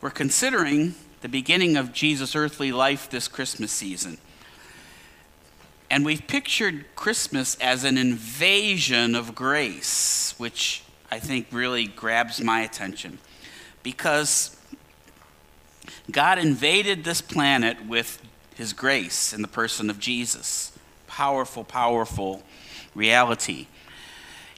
We're 0.00 0.10
considering 0.10 0.94
the 1.22 1.28
beginning 1.28 1.76
of 1.76 1.92
Jesus' 1.92 2.36
earthly 2.36 2.70
life 2.70 3.10
this 3.10 3.26
Christmas 3.26 3.72
season. 3.72 4.18
And 5.90 6.04
we've 6.04 6.24
pictured 6.28 6.84
Christmas 6.94 7.56
as 7.60 7.82
an 7.82 7.98
invasion 7.98 9.16
of 9.16 9.34
grace, 9.34 10.34
which 10.38 10.84
I 11.10 11.18
think 11.18 11.48
really 11.50 11.86
grabs 11.86 12.40
my 12.40 12.60
attention. 12.60 13.18
Because 13.82 14.56
God 16.10 16.38
invaded 16.38 17.02
this 17.02 17.20
planet 17.20 17.84
with 17.86 18.22
his 18.54 18.72
grace 18.72 19.32
in 19.32 19.42
the 19.42 19.48
person 19.48 19.90
of 19.90 19.98
Jesus. 19.98 20.70
Powerful, 21.08 21.64
powerful 21.64 22.44
reality. 22.94 23.66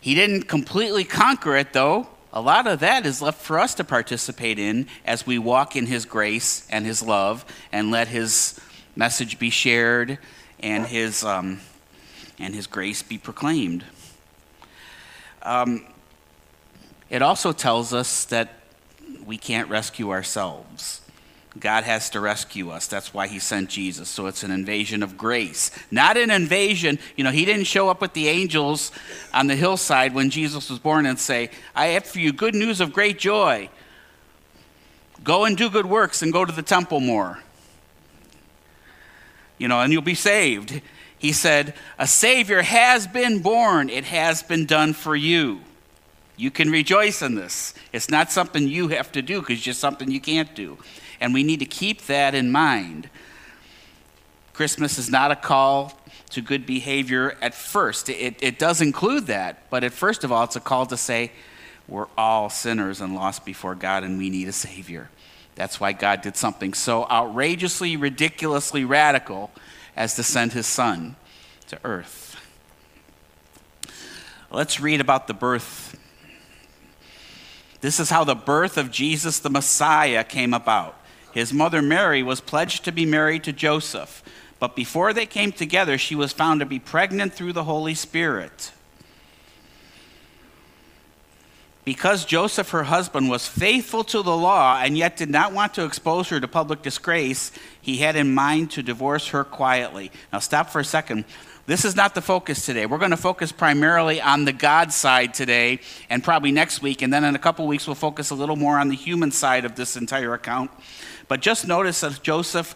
He 0.02 0.14
didn't 0.14 0.42
completely 0.42 1.04
conquer 1.04 1.56
it, 1.56 1.72
though. 1.72 2.08
A 2.32 2.40
lot 2.40 2.68
of 2.68 2.78
that 2.80 3.06
is 3.06 3.20
left 3.20 3.40
for 3.40 3.58
us 3.58 3.74
to 3.74 3.84
participate 3.84 4.58
in 4.58 4.86
as 5.04 5.26
we 5.26 5.38
walk 5.38 5.74
in 5.74 5.86
his 5.86 6.04
grace 6.04 6.64
and 6.70 6.86
his 6.86 7.02
love 7.02 7.44
and 7.72 7.90
let 7.90 8.06
his 8.06 8.60
message 8.94 9.38
be 9.40 9.50
shared 9.50 10.18
and 10.60 10.86
his, 10.86 11.24
um, 11.24 11.60
and 12.38 12.54
his 12.54 12.68
grace 12.68 13.02
be 13.02 13.18
proclaimed. 13.18 13.84
Um, 15.42 15.86
it 17.08 17.20
also 17.20 17.50
tells 17.50 17.92
us 17.92 18.24
that 18.26 18.60
we 19.26 19.36
can't 19.36 19.68
rescue 19.68 20.10
ourselves. 20.10 21.00
God 21.60 21.84
has 21.84 22.08
to 22.10 22.20
rescue 22.20 22.70
us. 22.70 22.86
That's 22.86 23.12
why 23.12 23.26
he 23.26 23.38
sent 23.38 23.68
Jesus. 23.68 24.08
So 24.08 24.26
it's 24.26 24.42
an 24.42 24.50
invasion 24.50 25.02
of 25.02 25.18
grace, 25.18 25.70
not 25.90 26.16
an 26.16 26.30
invasion. 26.30 26.98
You 27.16 27.24
know, 27.24 27.30
he 27.30 27.44
didn't 27.44 27.64
show 27.64 27.90
up 27.90 28.00
with 28.00 28.14
the 28.14 28.28
angels 28.28 28.90
on 29.34 29.46
the 29.46 29.56
hillside 29.56 30.14
when 30.14 30.30
Jesus 30.30 30.70
was 30.70 30.78
born 30.78 31.04
and 31.04 31.18
say, 31.18 31.50
I 31.74 31.88
have 31.88 32.06
for 32.06 32.18
you 32.18 32.32
good 32.32 32.54
news 32.54 32.80
of 32.80 32.94
great 32.94 33.18
joy. 33.18 33.68
Go 35.22 35.44
and 35.44 35.56
do 35.56 35.68
good 35.68 35.86
works 35.86 36.22
and 36.22 36.32
go 36.32 36.46
to 36.46 36.52
the 36.52 36.62
temple 36.62 37.00
more. 37.00 37.38
You 39.58 39.68
know, 39.68 39.80
and 39.80 39.92
you'll 39.92 40.00
be 40.00 40.14
saved. 40.14 40.80
He 41.18 41.32
said, 41.32 41.74
A 41.98 42.06
Savior 42.06 42.62
has 42.62 43.06
been 43.06 43.40
born, 43.40 43.90
it 43.90 44.04
has 44.04 44.42
been 44.42 44.64
done 44.64 44.94
for 44.94 45.14
you. 45.14 45.60
You 46.38 46.50
can 46.50 46.70
rejoice 46.70 47.20
in 47.20 47.34
this. 47.34 47.74
It's 47.92 48.08
not 48.08 48.32
something 48.32 48.66
you 48.66 48.88
have 48.88 49.12
to 49.12 49.20
do 49.20 49.40
because 49.40 49.56
it's 49.56 49.62
just 49.62 49.78
something 49.78 50.10
you 50.10 50.22
can't 50.22 50.54
do. 50.54 50.78
And 51.20 51.34
we 51.34 51.42
need 51.42 51.60
to 51.60 51.66
keep 51.66 52.06
that 52.06 52.34
in 52.34 52.50
mind. 52.50 53.10
Christmas 54.52 54.98
is 54.98 55.10
not 55.10 55.30
a 55.30 55.36
call 55.36 55.98
to 56.30 56.40
good 56.40 56.66
behavior 56.66 57.36
at 57.42 57.54
first. 57.54 58.08
It, 58.08 58.36
it 58.40 58.58
does 58.58 58.80
include 58.80 59.26
that, 59.26 59.68
but 59.70 59.84
at 59.84 59.92
first 59.92 60.24
of 60.24 60.30
all, 60.30 60.44
it's 60.44 60.56
a 60.56 60.60
call 60.60 60.86
to 60.86 60.96
say, 60.96 61.32
we're 61.88 62.06
all 62.16 62.48
sinners 62.50 63.00
and 63.00 63.14
lost 63.14 63.44
before 63.44 63.74
God, 63.74 64.04
and 64.04 64.16
we 64.16 64.30
need 64.30 64.48
a 64.48 64.52
Savior. 64.52 65.10
That's 65.56 65.80
why 65.80 65.92
God 65.92 66.22
did 66.22 66.36
something 66.36 66.72
so 66.72 67.04
outrageously, 67.08 67.96
ridiculously 67.96 68.84
radical 68.84 69.50
as 69.96 70.14
to 70.14 70.22
send 70.22 70.52
His 70.52 70.66
Son 70.66 71.16
to 71.68 71.78
earth. 71.84 72.36
Let's 74.52 74.80
read 74.80 75.00
about 75.00 75.26
the 75.26 75.34
birth. 75.34 75.98
This 77.80 77.98
is 77.98 78.10
how 78.10 78.24
the 78.24 78.34
birth 78.34 78.76
of 78.76 78.90
Jesus 78.90 79.38
the 79.38 79.50
Messiah 79.50 80.22
came 80.22 80.54
about. 80.54 80.99
His 81.32 81.52
mother 81.52 81.82
Mary 81.82 82.22
was 82.22 82.40
pledged 82.40 82.84
to 82.84 82.92
be 82.92 83.06
married 83.06 83.44
to 83.44 83.52
Joseph, 83.52 84.22
but 84.58 84.76
before 84.76 85.12
they 85.12 85.26
came 85.26 85.52
together, 85.52 85.96
she 85.96 86.14
was 86.14 86.32
found 86.32 86.60
to 86.60 86.66
be 86.66 86.78
pregnant 86.78 87.32
through 87.32 87.52
the 87.52 87.64
Holy 87.64 87.94
Spirit. 87.94 88.72
Because 91.84 92.26
Joseph, 92.26 92.70
her 92.70 92.84
husband, 92.84 93.30
was 93.30 93.48
faithful 93.48 94.04
to 94.04 94.22
the 94.22 94.36
law 94.36 94.80
and 94.80 94.98
yet 94.98 95.16
did 95.16 95.30
not 95.30 95.52
want 95.52 95.74
to 95.74 95.84
expose 95.84 96.28
her 96.28 96.38
to 96.38 96.46
public 96.46 96.82
disgrace, 96.82 97.50
he 97.80 97.96
had 97.96 98.16
in 98.16 98.34
mind 98.34 98.70
to 98.72 98.82
divorce 98.82 99.28
her 99.28 99.44
quietly. 99.44 100.12
Now, 100.32 100.40
stop 100.40 100.68
for 100.68 100.80
a 100.80 100.84
second. 100.84 101.24
This 101.66 101.84
is 101.84 101.96
not 101.96 102.14
the 102.14 102.20
focus 102.20 102.66
today. 102.66 102.84
We're 102.84 102.98
going 102.98 103.12
to 103.12 103.16
focus 103.16 103.50
primarily 103.50 104.20
on 104.20 104.44
the 104.44 104.52
God 104.52 104.92
side 104.92 105.32
today 105.32 105.80
and 106.10 106.22
probably 106.22 106.52
next 106.52 106.82
week. 106.82 107.00
And 107.00 107.12
then 107.12 107.24
in 107.24 107.34
a 107.34 107.38
couple 107.38 107.66
weeks, 107.66 107.86
we'll 107.86 107.94
focus 107.94 108.30
a 108.30 108.34
little 108.34 108.56
more 108.56 108.78
on 108.78 108.88
the 108.88 108.96
human 108.96 109.30
side 109.30 109.64
of 109.64 109.76
this 109.76 109.96
entire 109.96 110.34
account. 110.34 110.70
But 111.30 111.42
just 111.42 111.64
notice 111.64 112.00
that 112.00 112.24
Joseph 112.24 112.74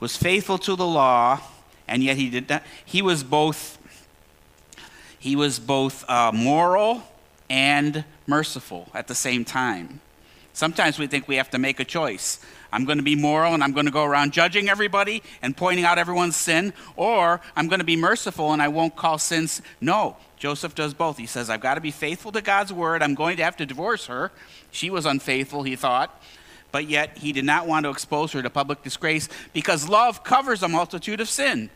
was 0.00 0.14
faithful 0.14 0.58
to 0.58 0.76
the 0.76 0.86
law, 0.86 1.40
and 1.88 2.04
yet 2.04 2.18
he 2.18 2.28
did 2.28 2.50
not. 2.50 2.62
He 2.84 3.00
was 3.00 3.24
both. 3.24 3.78
He 5.18 5.34
was 5.34 5.58
both 5.58 6.04
uh, 6.06 6.30
moral 6.30 7.02
and 7.48 8.04
merciful 8.26 8.90
at 8.92 9.08
the 9.08 9.14
same 9.14 9.46
time. 9.46 10.02
Sometimes 10.52 10.98
we 10.98 11.06
think 11.06 11.26
we 11.26 11.36
have 11.36 11.48
to 11.52 11.58
make 11.58 11.80
a 11.80 11.84
choice. 11.86 12.44
I'm 12.70 12.84
going 12.84 12.98
to 12.98 13.04
be 13.04 13.16
moral 13.16 13.54
and 13.54 13.64
I'm 13.64 13.72
going 13.72 13.86
to 13.86 13.92
go 13.92 14.04
around 14.04 14.34
judging 14.34 14.68
everybody 14.68 15.22
and 15.40 15.56
pointing 15.56 15.86
out 15.86 15.96
everyone's 15.96 16.36
sin, 16.36 16.74
or 16.96 17.40
I'm 17.56 17.66
going 17.68 17.78
to 17.78 17.86
be 17.86 17.96
merciful 17.96 18.52
and 18.52 18.60
I 18.60 18.68
won't 18.68 18.94
call 18.94 19.16
sins. 19.16 19.62
No, 19.80 20.18
Joseph 20.36 20.74
does 20.74 20.92
both. 20.92 21.16
He 21.16 21.24
says, 21.24 21.48
I've 21.48 21.62
got 21.62 21.76
to 21.76 21.80
be 21.80 21.92
faithful 21.92 22.30
to 22.32 22.42
God's 22.42 22.74
word. 22.74 23.02
I'm 23.02 23.14
going 23.14 23.38
to 23.38 23.44
have 23.44 23.56
to 23.56 23.64
divorce 23.64 24.06
her. 24.06 24.32
She 24.70 24.90
was 24.90 25.06
unfaithful, 25.06 25.62
he 25.62 25.76
thought 25.76 26.14
but 26.72 26.88
yet 26.88 27.18
he 27.18 27.32
did 27.32 27.44
not 27.44 27.66
want 27.66 27.84
to 27.84 27.90
expose 27.90 28.32
her 28.32 28.42
to 28.42 28.50
public 28.50 28.82
disgrace 28.82 29.28
because 29.52 29.88
love 29.88 30.24
covers 30.24 30.62
a 30.62 30.68
multitude 30.68 31.20
of 31.20 31.28
sin. 31.28 31.70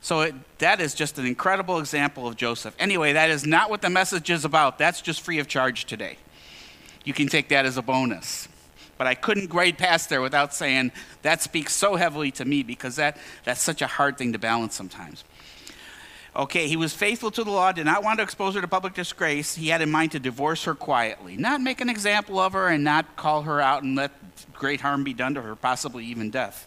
So 0.00 0.22
it, 0.22 0.34
that 0.58 0.80
is 0.80 0.94
just 0.94 1.18
an 1.18 1.26
incredible 1.26 1.78
example 1.78 2.26
of 2.26 2.36
Joseph. 2.36 2.74
Anyway, 2.78 3.12
that 3.12 3.30
is 3.30 3.46
not 3.46 3.68
what 3.68 3.82
the 3.82 3.90
message 3.90 4.30
is 4.30 4.44
about. 4.44 4.78
That's 4.78 5.02
just 5.02 5.20
free 5.20 5.38
of 5.38 5.46
charge 5.46 5.84
today. 5.84 6.16
You 7.04 7.12
can 7.12 7.28
take 7.28 7.48
that 7.50 7.66
as 7.66 7.76
a 7.76 7.82
bonus. 7.82 8.48
But 8.96 9.06
I 9.06 9.14
couldn't 9.14 9.48
grade 9.48 9.78
past 9.78 10.10
there 10.10 10.20
without 10.20 10.54
saying 10.54 10.92
that 11.22 11.42
speaks 11.42 11.74
so 11.74 11.96
heavily 11.96 12.30
to 12.32 12.44
me 12.44 12.62
because 12.62 12.96
that, 12.96 13.16
that's 13.44 13.62
such 13.62 13.82
a 13.82 13.86
hard 13.86 14.18
thing 14.18 14.32
to 14.32 14.38
balance 14.38 14.74
sometimes. 14.74 15.24
Okay, 16.40 16.68
he 16.68 16.76
was 16.76 16.94
faithful 16.94 17.30
to 17.32 17.44
the 17.44 17.50
law, 17.50 17.70
did 17.70 17.84
not 17.84 18.02
want 18.02 18.18
to 18.18 18.22
expose 18.22 18.54
her 18.54 18.62
to 18.62 18.66
public 18.66 18.94
disgrace. 18.94 19.56
He 19.56 19.68
had 19.68 19.82
in 19.82 19.90
mind 19.90 20.12
to 20.12 20.18
divorce 20.18 20.64
her 20.64 20.74
quietly, 20.74 21.36
not 21.36 21.60
make 21.60 21.82
an 21.82 21.90
example 21.90 22.40
of 22.40 22.54
her 22.54 22.68
and 22.68 22.82
not 22.82 23.14
call 23.14 23.42
her 23.42 23.60
out 23.60 23.82
and 23.82 23.94
let 23.94 24.10
great 24.54 24.80
harm 24.80 25.04
be 25.04 25.12
done 25.12 25.34
to 25.34 25.42
her, 25.42 25.54
possibly 25.54 26.06
even 26.06 26.30
death. 26.30 26.66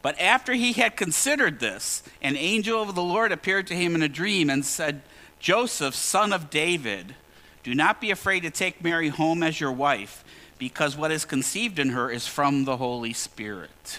But 0.00 0.18
after 0.18 0.54
he 0.54 0.72
had 0.72 0.96
considered 0.96 1.60
this, 1.60 2.02
an 2.22 2.34
angel 2.34 2.80
of 2.80 2.94
the 2.94 3.02
Lord 3.02 3.30
appeared 3.30 3.66
to 3.66 3.76
him 3.76 3.94
in 3.94 4.02
a 4.02 4.08
dream 4.08 4.48
and 4.48 4.64
said, 4.64 5.02
Joseph, 5.38 5.94
son 5.94 6.32
of 6.32 6.48
David, 6.48 7.14
do 7.62 7.74
not 7.74 8.00
be 8.00 8.10
afraid 8.10 8.40
to 8.40 8.50
take 8.50 8.82
Mary 8.82 9.10
home 9.10 9.42
as 9.42 9.60
your 9.60 9.72
wife, 9.72 10.24
because 10.56 10.96
what 10.96 11.12
is 11.12 11.26
conceived 11.26 11.78
in 11.78 11.90
her 11.90 12.10
is 12.10 12.26
from 12.26 12.64
the 12.64 12.78
Holy 12.78 13.12
Spirit. 13.12 13.98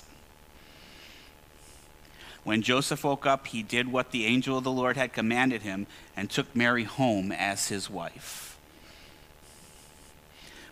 When 2.43 2.61
Joseph 2.61 3.03
woke 3.03 3.25
up, 3.25 3.47
he 3.47 3.61
did 3.61 3.91
what 3.91 4.11
the 4.11 4.25
angel 4.25 4.57
of 4.57 4.63
the 4.63 4.71
Lord 4.71 4.97
had 4.97 5.13
commanded 5.13 5.61
him 5.61 5.85
and 6.15 6.29
took 6.29 6.55
Mary 6.55 6.85
home 6.85 7.31
as 7.31 7.67
his 7.67 7.89
wife. 7.89 8.57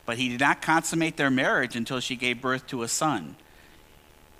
But 0.05 0.17
he 0.17 0.29
did 0.29 0.39
not 0.39 0.63
consummate 0.63 1.17
their 1.17 1.29
marriage 1.29 1.75
until 1.75 1.99
she 1.99 2.15
gave 2.15 2.41
birth 2.41 2.65
to 2.67 2.81
a 2.81 2.87
son, 2.87 3.35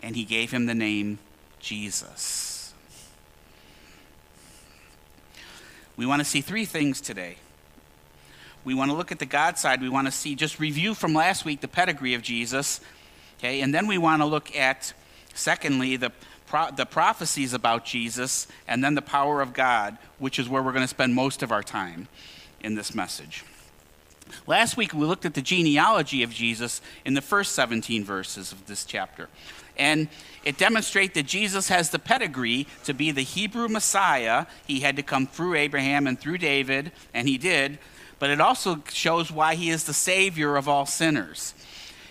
and 0.02 0.16
he 0.16 0.26
gave 0.26 0.50
him 0.50 0.66
the 0.66 0.74
name 0.74 1.20
Jesus. 1.60 2.74
We 5.96 6.08
want 6.08 6.22
to 6.22 6.26
see 6.26 6.42
three 6.42 6.66
things 6.66 7.00
today. 7.02 7.36
We 8.64 8.74
want 8.74 8.90
to 8.90 8.98
look 8.98 9.12
at 9.12 9.20
the 9.20 9.26
God 9.26 9.58
side. 9.60 9.82
We 9.82 9.90
want 9.90 10.08
to 10.08 10.12
see, 10.12 10.34
just 10.34 10.60
review 10.60 10.96
from 10.96 11.14
last 11.14 11.46
week, 11.46 11.62
the 11.62 11.68
pedigree 11.68 12.16
of 12.16 12.24
Jesus. 12.24 12.82
Okay, 13.38 13.62
and 13.62 13.74
then 13.74 13.86
we 13.86 13.98
want 13.98 14.22
to 14.22 14.26
look 14.26 14.56
at, 14.56 14.94
secondly, 15.34 15.96
the 15.98 16.12
pro- 16.50 16.72
the 16.72 16.86
prophecies 16.86 17.54
about 17.54 17.86
Jesus, 17.86 18.48
and 18.68 18.84
then 18.84 18.96
the 18.96 19.02
power 19.02 19.42
of 19.42 19.54
God, 19.54 19.98
which 20.18 20.40
is 20.40 20.50
where 20.50 20.62
we're 20.62 20.74
going 20.74 20.84
to 20.84 20.88
spend 20.88 21.14
most 21.14 21.42
of 21.44 21.52
our 21.52 21.64
time 21.64 22.08
in 22.60 22.76
this 22.76 22.94
message. 22.94 23.46
Last 24.46 24.76
week, 24.76 24.94
we 24.94 25.06
looked 25.06 25.26
at 25.26 25.34
the 25.34 25.42
genealogy 25.42 26.24
of 26.24 26.32
Jesus 26.32 26.82
in 27.06 27.14
the 27.14 27.22
first 27.22 27.54
17 27.54 28.04
verses 28.04 28.52
of 28.52 28.66
this 28.68 28.84
chapter. 28.84 29.30
And 29.78 30.10
it 30.44 30.58
demonstrates 30.58 31.14
that 31.14 31.26
Jesus 31.26 31.70
has 31.70 31.90
the 31.90 32.00
pedigree 32.00 32.68
to 32.84 32.94
be 32.94 33.12
the 33.12 33.22
Hebrew 33.22 33.68
Messiah. 33.70 34.46
He 34.68 34.82
had 34.82 34.98
to 34.98 35.04
come 35.04 35.26
through 35.26 35.56
Abraham 35.56 36.06
and 36.06 36.20
through 36.20 36.40
David, 36.40 36.92
and 37.14 37.30
he 37.30 37.38
did. 37.38 37.80
but 38.20 38.30
it 38.30 38.42
also 38.42 38.84
shows 38.92 39.32
why 39.32 39.56
he 39.56 39.70
is 39.70 39.86
the 39.86 39.94
Savior 39.94 40.58
of 40.58 40.68
all 40.68 40.86
sinners. 40.86 41.54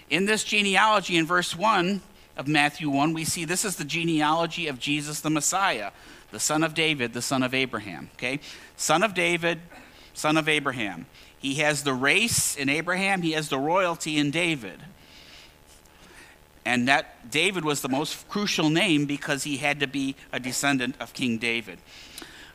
In 0.08 0.24
this 0.24 0.42
genealogy, 0.42 1.18
in 1.18 1.26
verse 1.26 1.54
1 1.54 2.00
of 2.38 2.46
Matthew 2.46 2.88
1, 2.88 3.12
we 3.12 3.24
see 3.24 3.44
this 3.44 3.64
is 3.64 3.76
the 3.76 3.84
genealogy 3.84 4.68
of 4.68 4.78
Jesus 4.78 5.20
the 5.20 5.28
Messiah, 5.28 5.90
the 6.30 6.38
son 6.38 6.62
of 6.62 6.72
David, 6.72 7.12
the 7.12 7.20
son 7.20 7.42
of 7.42 7.52
Abraham. 7.52 8.10
Okay? 8.14 8.38
Son 8.76 9.02
of 9.02 9.12
David, 9.12 9.60
son 10.14 10.36
of 10.36 10.48
Abraham. 10.48 11.06
He 11.38 11.56
has 11.56 11.82
the 11.82 11.92
race 11.92 12.56
in 12.56 12.68
Abraham, 12.68 13.22
he 13.22 13.32
has 13.32 13.48
the 13.48 13.58
royalty 13.58 14.18
in 14.18 14.30
David. 14.30 14.80
And 16.64 16.86
that 16.86 17.30
David 17.30 17.64
was 17.64 17.80
the 17.80 17.88
most 17.88 18.28
crucial 18.28 18.70
name 18.70 19.06
because 19.06 19.42
he 19.42 19.56
had 19.56 19.80
to 19.80 19.86
be 19.86 20.14
a 20.32 20.38
descendant 20.38 20.96
of 21.00 21.14
King 21.14 21.38
David. 21.38 21.78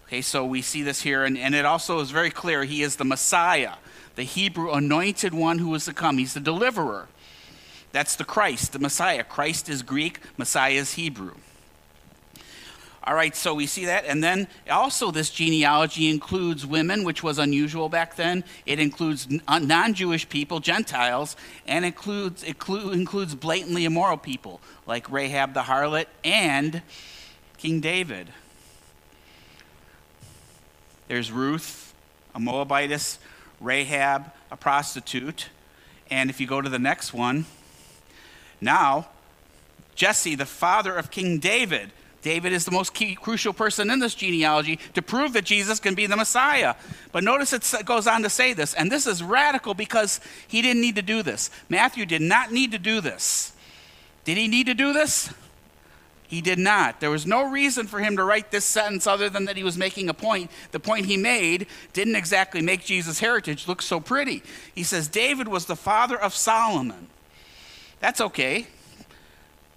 Okay, 0.08 0.22
so 0.22 0.46
we 0.46 0.62
see 0.62 0.84
this 0.84 1.02
here, 1.02 1.26
and, 1.26 1.38
and 1.38 1.56
it 1.56 1.66
also 1.66 2.00
is 2.00 2.12
very 2.12 2.30
clear 2.30 2.64
he 2.64 2.84
is 2.84 2.98
the 2.98 3.06
Messiah, 3.06 3.74
the 4.16 4.24
Hebrew 4.24 4.72
anointed 4.72 5.34
one 5.34 5.58
who 5.58 5.74
is 5.74 5.86
to 5.86 5.94
come. 5.94 6.20
He's 6.20 6.36
the 6.36 6.40
deliverer. 6.40 7.08
That's 7.94 8.16
the 8.16 8.26
Christ, 8.26 8.74
the 8.74 8.80
Messiah. 8.80 9.24
Christ 9.24 9.70
is 9.70 9.84
Greek, 9.84 10.20
Messiah 10.36 10.74
is 10.74 10.96
Hebrew. 10.96 11.36
All 13.06 13.14
right, 13.14 13.36
so 13.36 13.54
we 13.54 13.68
see 13.68 13.86
that. 13.86 14.06
And 14.06 14.24
then 14.24 14.48
also, 14.72 15.12
this 15.12 15.30
genealogy 15.30 16.10
includes 16.10 16.66
women, 16.66 17.04
which 17.04 17.22
was 17.22 17.38
unusual 17.38 17.90
back 17.90 18.16
then. 18.16 18.46
It 18.66 18.80
includes 18.80 19.28
uh, 19.48 19.60
non 19.60 19.94
Jewish 19.94 20.28
people, 20.28 20.60
Gentiles, 20.60 21.36
and 21.68 21.86
includes, 21.86 22.44
includes 22.44 23.36
blatantly 23.36 23.86
immoral 23.86 24.18
people 24.18 24.60
like 24.88 25.12
Rahab 25.12 25.54
the 25.54 25.62
harlot 25.62 26.06
and 26.24 26.82
King 27.58 27.80
David. 27.80 28.30
There's 31.10 31.32
Ruth, 31.32 31.94
a 32.34 32.40
Moabitess, 32.40 33.20
Rahab, 33.60 34.32
a 34.50 34.58
prostitute. 34.58 35.50
And 36.10 36.30
if 36.30 36.40
you 36.40 36.48
go 36.48 36.62
to 36.62 36.70
the 36.70 36.80
next 36.80 37.14
one, 37.14 37.46
now, 38.64 39.08
Jesse, 39.96 40.36
the 40.36 40.46
father 40.46 40.96
of 40.96 41.12
King 41.12 41.40
David, 41.40 41.92
David 42.24 42.54
is 42.54 42.64
the 42.66 42.72
most 42.72 42.94
key, 42.94 43.16
crucial 43.16 43.54
person 43.54 43.92
in 43.92 44.00
this 44.00 44.16
genealogy 44.16 44.80
to 44.94 45.02
prove 45.02 45.34
that 45.34 45.44
Jesus 45.44 45.80
can 45.80 45.94
be 45.94 46.08
the 46.08 46.16
Messiah. 46.16 46.76
But 47.12 47.24
notice 47.24 47.52
it 47.52 47.86
goes 47.86 48.08
on 48.08 48.24
to 48.24 48.30
say 48.30 48.54
this, 48.54 48.74
and 48.74 48.92
this 48.92 49.06
is 49.06 49.22
radical 49.22 49.74
because 49.74 50.22
he 50.48 50.62
didn't 50.62 50.82
need 50.82 50.96
to 50.96 51.02
do 51.02 51.22
this. 51.22 51.52
Matthew 51.68 52.06
did 52.06 52.22
not 52.22 52.52
need 52.52 52.72
to 52.72 52.80
do 52.80 53.02
this. 53.02 53.52
Did 54.24 54.38
he 54.38 54.48
need 54.48 54.68
to 54.68 54.74
do 54.74 54.94
this? 54.94 55.32
He 56.30 56.42
did 56.42 56.58
not. 56.58 57.02
There 57.02 57.12
was 57.12 57.28
no 57.28 57.48
reason 57.48 57.88
for 57.88 58.00
him 58.00 58.16
to 58.16 58.24
write 58.24 58.50
this 58.50 58.66
sentence 58.66 59.06
other 59.06 59.30
than 59.30 59.46
that 59.46 59.58
he 59.58 59.64
was 59.64 59.78
making 59.78 60.10
a 60.10 60.14
point. 60.14 60.50
The 60.72 60.80
point 60.80 61.06
he 61.06 61.18
made 61.18 61.68
didn't 61.92 62.16
exactly 62.16 62.62
make 62.62 62.86
Jesus' 62.86 63.20
heritage 63.20 63.68
look 63.68 63.82
so 63.82 64.00
pretty. 64.00 64.42
He 64.74 64.84
says 64.84 65.10
David 65.10 65.50
was 65.50 65.66
the 65.66 65.76
father 65.76 66.20
of 66.20 66.34
Solomon. 66.34 67.10
That's 68.04 68.20
okay. 68.20 68.68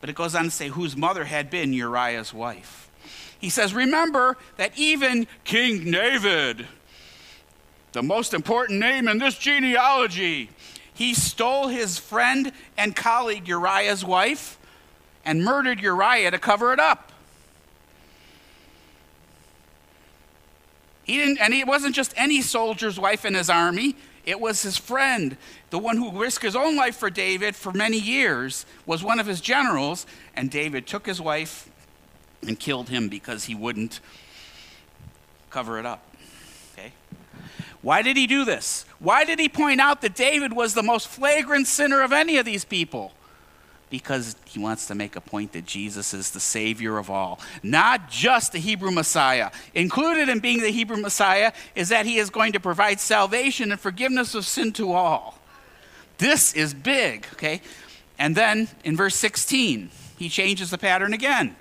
But 0.00 0.11
it 0.11 0.17
goes 0.17 0.34
on 0.34 0.46
to 0.46 0.50
say, 0.50 0.67
whose 0.67 0.96
mother 0.96 1.26
had 1.26 1.49
been 1.49 1.73
Uriah's 1.73 2.34
wife. 2.34 2.90
He 3.38 3.49
says, 3.49 3.73
Remember 3.73 4.37
that 4.56 4.73
even 4.76 5.28
King 5.44 5.93
David, 5.93 6.67
the 7.93 8.02
most 8.02 8.34
important 8.34 8.81
name 8.81 9.06
in 9.06 9.19
this 9.19 9.38
genealogy, 9.38 10.50
he 10.93 11.14
stole 11.14 11.69
his 11.69 11.99
friend 11.99 12.50
and 12.76 12.96
colleague 12.96 13.46
Uriah's 13.46 14.05
wife 14.05 14.58
and 15.25 15.44
murdered 15.44 15.81
Uriah 15.81 16.32
to 16.32 16.38
cover 16.40 16.72
it 16.72 16.81
up. 16.81 17.12
He 21.05 21.19
didn't, 21.19 21.38
and 21.38 21.55
it 21.55 21.69
wasn't 21.69 21.94
just 21.94 22.12
any 22.17 22.43
soldier's 22.43 22.99
wife 22.99 23.25
in 23.25 23.34
his 23.34 23.49
army. 23.49 23.94
It 24.26 24.40
was 24.40 24.62
his 24.62 24.76
friend, 24.76 25.37
the 25.70 25.78
one 25.78 25.96
who 25.96 26.11
risked 26.11 26.43
his 26.43 26.56
own 26.56 26.76
life 26.76 26.96
for 26.96 27.08
David 27.08 27.55
for 27.55 27.73
many 27.73 27.99
years, 27.99 28.67
was 28.84 29.05
one 29.05 29.20
of 29.20 29.26
his 29.26 29.40
generals, 29.40 30.05
and 30.34 30.50
David 30.50 30.87
took 30.87 31.06
his 31.06 31.20
wife 31.20 31.70
and 32.46 32.58
killed 32.58 32.88
him 32.88 33.08
because 33.08 33.44
he 33.44 33.55
wouldn't 33.55 34.00
cover 35.49 35.78
it 35.78 35.87
up. 35.87 36.02
Okay? 36.73 36.93
Why 37.82 38.02
did 38.02 38.17
he 38.17 38.26
do 38.26 38.44
this? 38.44 38.84
Why 38.99 39.25
did 39.25 39.38
he 39.38 39.49
point 39.49 39.81
out 39.81 40.00
that 40.00 40.17
David 40.17 40.52
was 40.52 40.75
the 40.75 40.82
most 40.82 41.06
flagrant 41.06 41.69
sinner 41.69 42.02
of 42.02 42.12
any 42.12 42.37
of 42.37 42.44
these 42.44 42.64
people? 42.64 43.12
Because 43.88 44.36
he 44.46 44.58
wants 44.58 44.86
to 44.86 44.94
make 44.94 45.14
a 45.16 45.20
point 45.20 45.52
that 45.52 45.64
Jesus 45.64 46.12
is 46.12 46.30
the 46.32 46.40
Savior 46.40 46.98
of 46.98 47.08
all, 47.08 47.40
not 47.62 48.10
just 48.10 48.52
the 48.52 48.58
Hebrew 48.58 48.90
Messiah. 48.90 49.50
Included 49.74 50.28
in 50.28 50.40
being 50.40 50.60
the 50.60 50.70
Hebrew 50.70 50.96
Messiah 50.96 51.52
is 51.74 51.88
that 51.90 52.06
he 52.06 52.18
is 52.18 52.30
going 52.30 52.52
to 52.52 52.60
provide 52.60 52.98
salvation 52.98 53.70
and 53.70 53.80
forgiveness 53.80 54.34
of 54.34 54.44
sin 54.44 54.72
to 54.72 54.92
all. 54.92 55.38
This 56.18 56.54
is 56.54 56.74
big, 56.74 57.26
okay? 57.34 57.60
And 58.18 58.34
then 58.34 58.68
in 58.84 58.96
verse 58.96 59.14
16, 59.16 59.90
he 60.18 60.28
changes 60.28 60.70
the 60.70 60.78
pattern 60.78 61.12
again. 61.12 61.54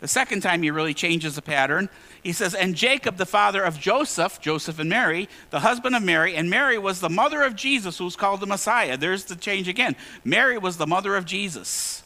The 0.00 0.08
second 0.08 0.42
time 0.42 0.62
he 0.62 0.70
really 0.70 0.94
changes 0.94 1.34
the 1.34 1.42
pattern 1.42 1.88
he 2.22 2.32
says, 2.32 2.54
And 2.54 2.74
Jacob, 2.74 3.16
the 3.16 3.26
father 3.26 3.62
of 3.62 3.78
Joseph, 3.78 4.40
Joseph 4.40 4.78
and 4.78 4.90
Mary, 4.90 5.28
the 5.50 5.60
husband 5.60 5.96
of 5.96 6.02
Mary, 6.02 6.34
and 6.36 6.50
Mary 6.50 6.78
was 6.78 7.00
the 7.00 7.08
mother 7.08 7.42
of 7.42 7.56
Jesus, 7.56 7.98
who's 7.98 8.16
called 8.16 8.40
the 8.40 8.46
Messiah. 8.46 8.96
There's 8.96 9.24
the 9.24 9.36
change 9.36 9.68
again. 9.68 9.96
Mary 10.24 10.58
was 10.58 10.76
the 10.76 10.86
mother 10.86 11.16
of 11.16 11.24
Jesus. 11.24 12.02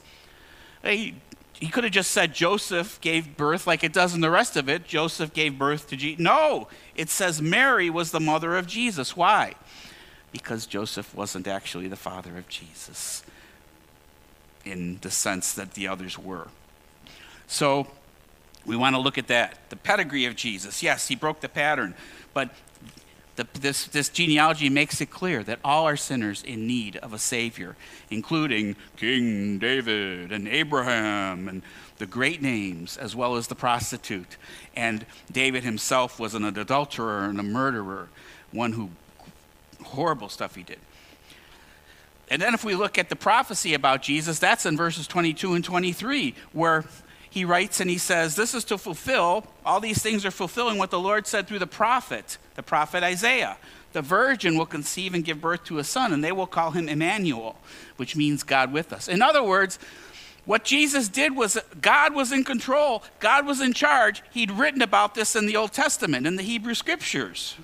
He, 0.84 1.14
he 1.55 1.69
could 1.69 1.84
have 1.84 1.93
just 1.93 2.12
said 2.12 2.34
Joseph 2.34 3.00
gave 3.00 3.37
birth 3.37 3.66
like 3.66 3.82
it 3.82 3.93
does 3.93 4.14
in 4.14 4.20
the 4.20 4.31
rest 4.31 4.56
of 4.56 4.69
it. 4.69 4.84
Joseph 4.84 5.32
gave 5.32 5.58
birth 5.58 5.88
to 5.88 5.96
Jesus. 5.96 6.22
No, 6.22 6.69
it 6.94 7.08
says 7.08 7.43
Mary 7.43 7.90
was 7.90 8.10
the 8.10 8.20
mother 8.20 8.56
of 8.56 8.67
Jesus. 8.67 9.17
Why? 9.17 9.55
Because 10.31 10.67
Joseph 10.67 11.14
wasn't 11.14 11.49
actually 11.49 11.88
the 11.88 11.96
father 11.96 12.37
of 12.37 12.49
Jesus 12.49 13.25
in 14.64 14.99
the 15.02 15.10
sense 15.10 15.52
that 15.52 15.75
the 15.75 15.88
others 15.88 16.19
were. 16.19 16.49
So, 17.46 17.88
we 18.66 18.76
want 18.76 18.94
to 18.96 19.00
look 19.00 19.19
at 19.19 19.28
that. 19.28 19.58
The 19.70 19.76
pedigree 19.76 20.26
of 20.26 20.37
Jesus. 20.37 20.82
Yes, 20.82 21.08
he 21.08 21.16
broke 21.16 21.40
the 21.40 21.49
pattern, 21.49 21.94
but 22.32 22.50
the, 23.37 23.46
this, 23.55 23.87
this 23.87 24.08
genealogy 24.08 24.69
makes 24.69 25.00
it 25.00 25.11
clear 25.11 25.43
that 25.43 25.58
all 25.64 25.88
are 25.88 25.96
sinners 25.96 26.43
in 26.43 26.66
need 26.66 26.96
of 26.96 27.12
a 27.12 27.19
Savior, 27.19 27.76
including 28.11 28.76
King 28.96 29.58
David 29.58 30.31
and 30.31 30.46
Abraham 30.46 31.49
and 31.49 31.62
the 31.99 32.06
great 32.06 32.43
names, 32.43 32.96
as 32.96 33.16
well 33.16 33.37
as 33.37 33.49
the 33.49 33.55
prostitute. 33.55 34.37
And 34.76 35.05
David 35.31 35.64
himself 35.64 36.20
was 36.20 36.34
an 36.34 36.44
adulterer 36.44 37.25
and 37.25 37.40
a 37.40 37.43
murderer, 37.43 38.08
one 38.52 38.72
who, 38.72 38.90
horrible 39.82 40.28
stuff 40.28 40.55
he 40.55 40.62
did. 40.62 40.78
And 42.31 42.41
then 42.41 42.55
if 42.55 42.65
we 42.65 42.74
look 42.74 42.98
at 42.98 43.08
the 43.10 43.17
prophecy 43.17 43.74
about 43.74 44.03
Jesus, 44.03 44.38
that's 44.38 44.65
in 44.65 44.77
verses 44.77 45.06
22 45.06 45.55
and 45.55 45.65
23, 45.65 46.34
where 46.53 46.84
he 47.34 47.44
writes 47.44 47.81
and 47.81 47.91
he 47.91 47.98
says, 47.98 48.36
This 48.36 48.55
is 48.55 48.62
to 48.67 48.79
fulfill, 48.79 49.44
all 49.67 49.81
these 49.81 50.00
things 50.00 50.24
are 50.24 50.31
fulfilling 50.31 50.79
what 50.79 50.93
the 50.93 51.00
Lord 51.00 51.26
said 51.26 51.48
through 51.48 51.58
the 51.58 51.67
prophet, 51.67 52.38
the 52.55 52.62
prophet 52.62 53.03
Isaiah. 53.03 53.56
The 53.93 54.03
virgin 54.03 54.56
will 54.56 54.67
conceive 54.67 55.14
and 55.14 55.24
give 55.24 55.41
birth 55.41 55.64
to 55.64 55.79
a 55.79 55.84
son, 55.84 56.12
and 56.12 56.22
they 56.22 56.31
will 56.31 56.46
call 56.46 56.70
him 56.70 56.88
Emmanuel, 56.88 57.56
which 57.96 58.14
means 58.14 58.44
God 58.44 58.72
with 58.72 58.93
us. 58.93 59.08
In 59.08 59.20
other 59.20 59.43
words, 59.43 59.81
what 60.44 60.62
Jesus 60.62 61.08
did 61.08 61.34
was 61.34 61.58
God 61.81 62.14
was 62.14 62.31
in 62.31 62.44
control, 62.44 63.03
God 63.19 63.46
was 63.46 63.60
in 63.60 63.72
charge. 63.72 64.22
He'd 64.31 64.53
written 64.53 64.81
about 64.81 65.17
this 65.17 65.34
in 65.34 65.46
the 65.46 65.56
Old 65.56 65.72
Testament, 65.72 66.29
in 66.29 66.36
the 66.36 66.43
Hebrew 66.44 66.74
scriptures. 66.74 67.56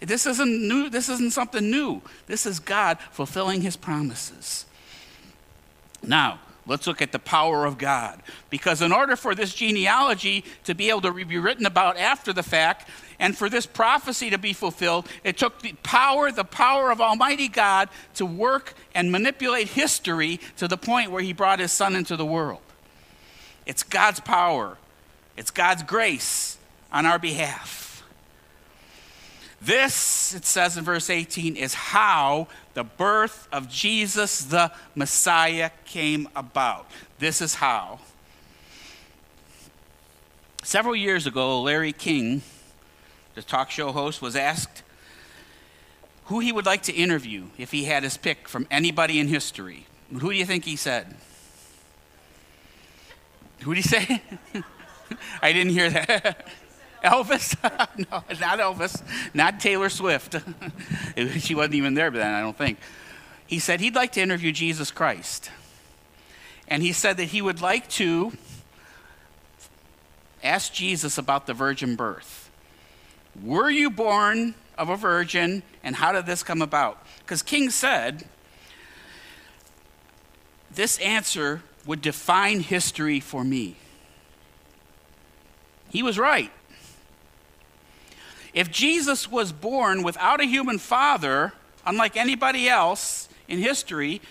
This 0.00 0.26
isn't 0.26 0.68
new, 0.68 0.90
this 0.90 1.08
isn't 1.08 1.34
something 1.34 1.70
new. 1.70 2.02
This 2.26 2.46
is 2.46 2.58
God 2.58 2.98
fulfilling 3.12 3.60
his 3.60 3.76
promises. 3.76 4.66
Now, 6.02 6.40
Let's 6.66 6.86
look 6.86 7.00
at 7.00 7.12
the 7.12 7.18
power 7.18 7.64
of 7.64 7.78
God. 7.78 8.20
Because 8.50 8.82
in 8.82 8.92
order 8.92 9.14
for 9.14 9.34
this 9.34 9.54
genealogy 9.54 10.44
to 10.64 10.74
be 10.74 10.90
able 10.90 11.02
to 11.02 11.12
be 11.12 11.38
written 11.38 11.64
about 11.64 11.96
after 11.96 12.32
the 12.32 12.42
fact, 12.42 12.88
and 13.18 13.36
for 13.36 13.48
this 13.48 13.66
prophecy 13.66 14.30
to 14.30 14.38
be 14.38 14.52
fulfilled, 14.52 15.06
it 15.22 15.38
took 15.38 15.62
the 15.62 15.74
power, 15.82 16.30
the 16.32 16.44
power 16.44 16.90
of 16.90 17.00
Almighty 17.00 17.48
God 17.48 17.88
to 18.14 18.26
work 18.26 18.74
and 18.94 19.12
manipulate 19.12 19.68
history 19.68 20.40
to 20.56 20.66
the 20.66 20.76
point 20.76 21.10
where 21.10 21.22
He 21.22 21.32
brought 21.32 21.60
His 21.60 21.72
Son 21.72 21.94
into 21.94 22.16
the 22.16 22.26
world. 22.26 22.60
It's 23.64 23.82
God's 23.82 24.20
power, 24.20 24.76
it's 25.36 25.50
God's 25.50 25.84
grace 25.84 26.58
on 26.92 27.06
our 27.06 27.18
behalf. 27.18 27.85
This, 29.60 30.34
it 30.34 30.44
says 30.44 30.76
in 30.76 30.84
verse 30.84 31.08
18, 31.08 31.56
is 31.56 31.74
how 31.74 32.48
the 32.74 32.84
birth 32.84 33.48
of 33.50 33.68
Jesus 33.68 34.44
the 34.44 34.70
Messiah 34.94 35.70
came 35.86 36.28
about. 36.36 36.90
This 37.18 37.40
is 37.40 37.54
how. 37.56 38.00
Several 40.62 40.94
years 40.94 41.26
ago, 41.26 41.62
Larry 41.62 41.92
King, 41.92 42.42
the 43.34 43.42
talk 43.42 43.70
show 43.70 43.92
host, 43.92 44.20
was 44.20 44.36
asked 44.36 44.82
who 46.26 46.40
he 46.40 46.52
would 46.52 46.66
like 46.66 46.82
to 46.82 46.92
interview 46.92 47.46
if 47.56 47.70
he 47.70 47.84
had 47.84 48.02
his 48.02 48.16
pick 48.16 48.48
from 48.48 48.66
anybody 48.70 49.20
in 49.20 49.28
history. 49.28 49.86
Who 50.12 50.30
do 50.30 50.36
you 50.36 50.44
think 50.44 50.64
he 50.64 50.76
said? 50.76 51.14
Who 53.62 53.74
did 53.74 53.84
he 53.84 53.88
say? 53.88 54.22
I 55.42 55.52
didn't 55.52 55.72
hear 55.72 55.88
that. 55.90 56.48
Elvis? 57.06 57.56
no, 58.10 58.24
not 58.40 58.58
Elvis. 58.58 59.02
Not 59.34 59.60
Taylor 59.60 59.88
Swift. 59.88 60.36
she 61.38 61.54
wasn't 61.54 61.74
even 61.74 61.94
there 61.94 62.10
then, 62.10 62.34
I 62.34 62.40
don't 62.40 62.56
think. 62.56 62.78
He 63.46 63.58
said 63.58 63.80
he'd 63.80 63.94
like 63.94 64.12
to 64.12 64.20
interview 64.20 64.52
Jesus 64.52 64.90
Christ. 64.90 65.50
And 66.68 66.82
he 66.82 66.92
said 66.92 67.16
that 67.16 67.24
he 67.24 67.40
would 67.40 67.60
like 67.60 67.88
to 67.90 68.32
ask 70.42 70.72
Jesus 70.72 71.16
about 71.18 71.46
the 71.46 71.54
virgin 71.54 71.96
birth. 71.96 72.50
Were 73.42 73.70
you 73.70 73.90
born 73.90 74.54
of 74.76 74.88
a 74.88 74.96
virgin, 74.96 75.62
and 75.82 75.96
how 75.96 76.12
did 76.12 76.26
this 76.26 76.42
come 76.42 76.62
about? 76.62 77.04
Because 77.20 77.42
King 77.42 77.70
said 77.70 78.24
this 80.70 80.98
answer 80.98 81.62
would 81.86 82.02
define 82.02 82.60
history 82.60 83.20
for 83.20 83.44
me. 83.44 83.76
He 85.88 86.02
was 86.02 86.18
right. 86.18 86.50
If 88.56 88.70
Jesus 88.70 89.30
was 89.30 89.52
born 89.52 90.02
without 90.02 90.40
a 90.40 90.46
human 90.46 90.78
father, 90.78 91.52
unlike 91.84 92.16
anybody 92.16 92.70
else 92.70 93.28
in 93.48 93.58
history, 93.58 94.22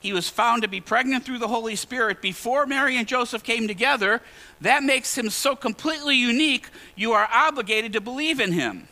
he 0.00 0.14
was 0.14 0.26
found 0.26 0.62
to 0.62 0.68
be 0.68 0.80
pregnant 0.80 1.26
through 1.26 1.38
the 1.38 1.48
Holy 1.48 1.76
Spirit 1.76 2.22
before 2.22 2.64
Mary 2.64 2.96
and 2.96 3.06
Joseph 3.06 3.42
came 3.42 3.68
together. 3.68 4.22
That 4.62 4.82
makes 4.82 5.18
him 5.18 5.28
so 5.28 5.54
completely 5.54 6.16
unique, 6.16 6.70
you 6.96 7.12
are 7.12 7.28
obligated 7.30 7.92
to 7.92 8.00
believe 8.00 8.40
in 8.40 8.52
him. 8.52 8.88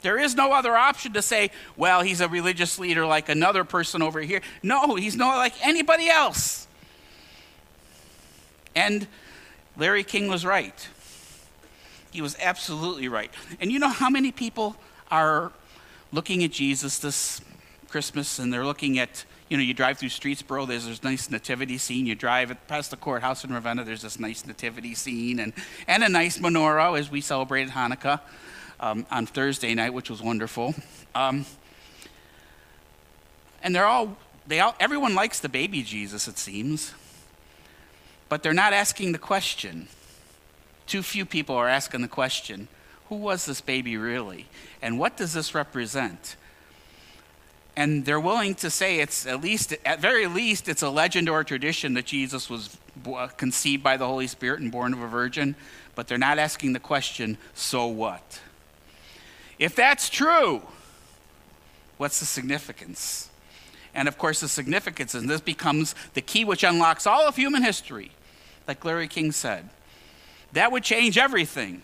There 0.00 0.18
is 0.18 0.34
no 0.34 0.52
other 0.52 0.74
option 0.76 1.12
to 1.12 1.22
say, 1.22 1.52
well, 1.76 2.02
he's 2.02 2.20
a 2.20 2.28
religious 2.28 2.80
leader 2.80 3.06
like 3.06 3.28
another 3.28 3.62
person 3.62 4.02
over 4.02 4.20
here. 4.20 4.42
No, 4.64 4.96
he's 4.96 5.14
not 5.14 5.36
like 5.36 5.54
anybody 5.64 6.08
else. 6.08 6.66
And 8.74 9.06
Larry 9.76 10.02
King 10.02 10.26
was 10.26 10.44
right. 10.44 10.88
He 12.12 12.22
was 12.22 12.36
absolutely 12.40 13.08
right. 13.08 13.30
And 13.60 13.72
you 13.72 13.78
know 13.78 13.88
how 13.88 14.10
many 14.10 14.30
people 14.30 14.76
are 15.10 15.50
looking 16.12 16.44
at 16.44 16.52
Jesus 16.52 16.98
this 16.98 17.40
Christmas 17.88 18.38
and 18.38 18.52
they're 18.52 18.64
looking 18.64 18.98
at 18.98 19.24
you 19.52 19.58
know, 19.58 19.62
you 19.62 19.74
drive 19.74 19.98
through 19.98 20.08
Streetsboro, 20.08 20.66
there's 20.66 20.86
this 20.86 21.02
nice 21.02 21.28
nativity 21.28 21.76
scene. 21.76 22.06
You 22.06 22.14
drive 22.14 22.56
past 22.68 22.90
the 22.90 22.96
courthouse 22.96 23.44
in 23.44 23.52
Ravenna, 23.52 23.84
there's 23.84 24.00
this 24.00 24.18
nice 24.18 24.46
nativity 24.46 24.94
scene 24.94 25.38
and, 25.38 25.52
and 25.86 26.02
a 26.02 26.08
nice 26.08 26.38
menorah 26.38 26.98
as 26.98 27.10
we 27.10 27.20
celebrated 27.20 27.74
Hanukkah 27.74 28.20
um, 28.80 29.04
on 29.10 29.26
Thursday 29.26 29.74
night, 29.74 29.92
which 29.92 30.08
was 30.08 30.22
wonderful. 30.22 30.74
Um, 31.14 31.44
and 33.62 33.74
they're 33.74 33.84
all, 33.84 34.16
they 34.46 34.60
all, 34.60 34.74
everyone 34.80 35.14
likes 35.14 35.38
the 35.40 35.50
baby 35.50 35.82
Jesus, 35.82 36.26
it 36.26 36.38
seems, 36.38 36.94
but 38.30 38.42
they're 38.42 38.54
not 38.54 38.72
asking 38.72 39.12
the 39.12 39.18
question. 39.18 39.86
Too 40.86 41.02
few 41.02 41.24
people 41.24 41.56
are 41.56 41.68
asking 41.68 42.02
the 42.02 42.08
question 42.08 42.68
who 43.08 43.16
was 43.16 43.44
this 43.44 43.60
baby 43.60 43.96
really? 43.96 44.46
And 44.80 44.98
what 44.98 45.16
does 45.16 45.34
this 45.34 45.54
represent? 45.54 46.36
and 47.76 48.04
they're 48.04 48.20
willing 48.20 48.54
to 48.54 48.70
say 48.70 49.00
it's 49.00 49.26
at 49.26 49.40
least 49.40 49.74
at 49.84 50.00
very 50.00 50.26
least 50.26 50.68
it's 50.68 50.82
a 50.82 50.90
legend 50.90 51.28
or 51.28 51.40
a 51.40 51.44
tradition 51.44 51.94
that 51.94 52.04
jesus 52.04 52.50
was 52.50 52.76
uh, 53.06 53.26
conceived 53.28 53.82
by 53.82 53.96
the 53.96 54.06
holy 54.06 54.26
spirit 54.26 54.60
and 54.60 54.70
born 54.70 54.92
of 54.92 55.00
a 55.00 55.06
virgin 55.06 55.54
but 55.94 56.06
they're 56.06 56.18
not 56.18 56.38
asking 56.38 56.72
the 56.72 56.80
question 56.80 57.36
so 57.54 57.86
what 57.86 58.40
if 59.58 59.74
that's 59.74 60.08
true 60.08 60.62
what's 61.96 62.20
the 62.20 62.26
significance 62.26 63.30
and 63.94 64.08
of 64.08 64.18
course 64.18 64.40
the 64.40 64.48
significance 64.48 65.14
and 65.14 65.28
this 65.28 65.40
becomes 65.40 65.94
the 66.14 66.20
key 66.20 66.44
which 66.44 66.64
unlocks 66.64 67.06
all 67.06 67.26
of 67.26 67.36
human 67.36 67.62
history 67.62 68.10
like 68.68 68.84
larry 68.84 69.08
king 69.08 69.32
said 69.32 69.68
that 70.52 70.72
would 70.72 70.82
change 70.82 71.18
everything 71.18 71.82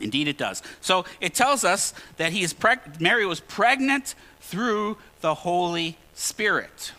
Indeed, 0.00 0.28
it 0.28 0.38
does. 0.38 0.62
So 0.80 1.04
it 1.20 1.34
tells 1.34 1.64
us 1.64 1.92
that 2.16 2.32
he 2.32 2.42
is 2.42 2.54
preg- 2.54 3.00
Mary 3.00 3.26
was 3.26 3.40
pregnant 3.40 4.14
through 4.40 4.96
the 5.20 5.34
Holy 5.34 5.98
Spirit. 6.14 6.92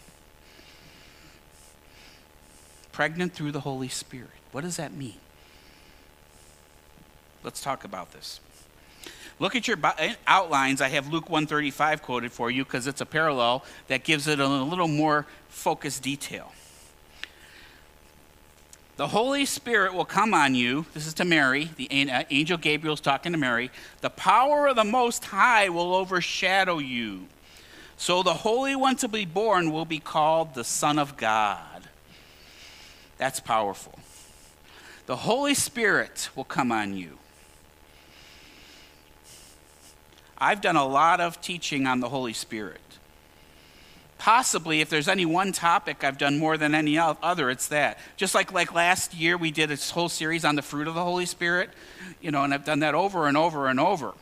Pregnant 2.91 3.33
through 3.33 3.51
the 3.51 3.61
Holy 3.61 3.87
Spirit. 3.87 4.29
What 4.51 4.61
does 4.61 4.77
that 4.77 4.93
mean? 4.93 5.15
Let's 7.43 7.61
talk 7.61 7.83
about 7.83 8.13
this. 8.13 8.39
Look 9.39 9.55
at 9.55 9.67
your 9.67 9.77
eh, 9.97 10.13
outlines. 10.27 10.79
I 10.79 10.89
have 10.89 11.11
Luke 11.11 11.29
135 11.29 12.03
quoted 12.03 12.31
for 12.31 12.51
you 12.51 12.63
because 12.63 12.85
it's 12.85 13.01
a 13.01 13.05
parallel 13.05 13.65
that 13.87 14.03
gives 14.03 14.27
it 14.27 14.39
a 14.39 14.47
little 14.47 14.87
more 14.87 15.25
focused 15.49 16.03
detail. 16.03 16.53
The 19.03 19.09
Holy 19.09 19.43
Spirit 19.43 19.93
will 19.93 20.05
come 20.05 20.33
on 20.33 20.55
you. 20.55 20.85
This 20.93 21.05
is 21.05 21.13
to 21.15 21.25
Mary. 21.25 21.69
The 21.75 22.09
uh, 22.09 22.23
angel 22.29 22.57
Gabriel's 22.57 23.01
talking 23.01 23.33
to 23.33 23.37
Mary. 23.37 23.69
The 23.99 24.09
power 24.09 24.67
of 24.67 24.77
the 24.77 24.85
Most 24.85 25.25
High 25.25 25.67
will 25.67 25.93
overshadow 25.93 26.77
you. 26.77 27.27
So 27.97 28.23
the 28.23 28.33
Holy 28.33 28.77
One 28.77 28.95
to 28.95 29.09
be 29.09 29.25
born 29.25 29.73
will 29.73 29.83
be 29.83 29.99
called 29.99 30.53
the 30.53 30.63
Son 30.63 30.97
of 30.97 31.17
God. 31.17 31.89
That's 33.17 33.41
powerful. 33.41 33.99
The 35.05 35.17
Holy 35.17 35.53
Spirit 35.53 36.29
will 36.33 36.45
come 36.45 36.71
on 36.71 36.95
you. 36.95 37.17
I've 40.37 40.61
done 40.61 40.77
a 40.77 40.87
lot 40.87 41.19
of 41.19 41.41
teaching 41.41 41.87
on 41.87 41.99
the 41.99 42.07
Holy 42.07 42.31
Spirit. 42.31 42.92
Possibly, 44.23 44.79
if 44.79 44.89
there's 44.89 45.09
any 45.09 45.25
one 45.25 45.51
topic 45.51 46.05
I've 46.05 46.17
done 46.17 46.39
more 46.39 46.55
than 46.55 46.73
any 46.73 46.97
other, 46.97 47.49
it's 47.49 47.67
that. 47.67 47.99
Just 48.15 48.33
like, 48.33 48.53
like 48.53 48.73
last 48.73 49.13
year, 49.13 49.35
we 49.35 49.51
did 49.51 49.69
a 49.69 49.75
whole 49.75 50.07
series 50.07 50.45
on 50.45 50.55
the 50.55 50.61
fruit 50.61 50.87
of 50.87 50.95
the 50.95 51.03
Holy 51.03 51.25
Spirit, 51.25 51.71
you 52.21 52.31
know, 52.31 52.41
and 52.45 52.53
I've 52.53 52.63
done 52.63 52.79
that 52.79 52.95
over 52.95 53.27
and 53.27 53.35
over 53.35 53.67
and 53.67 53.81
over. 53.81 54.13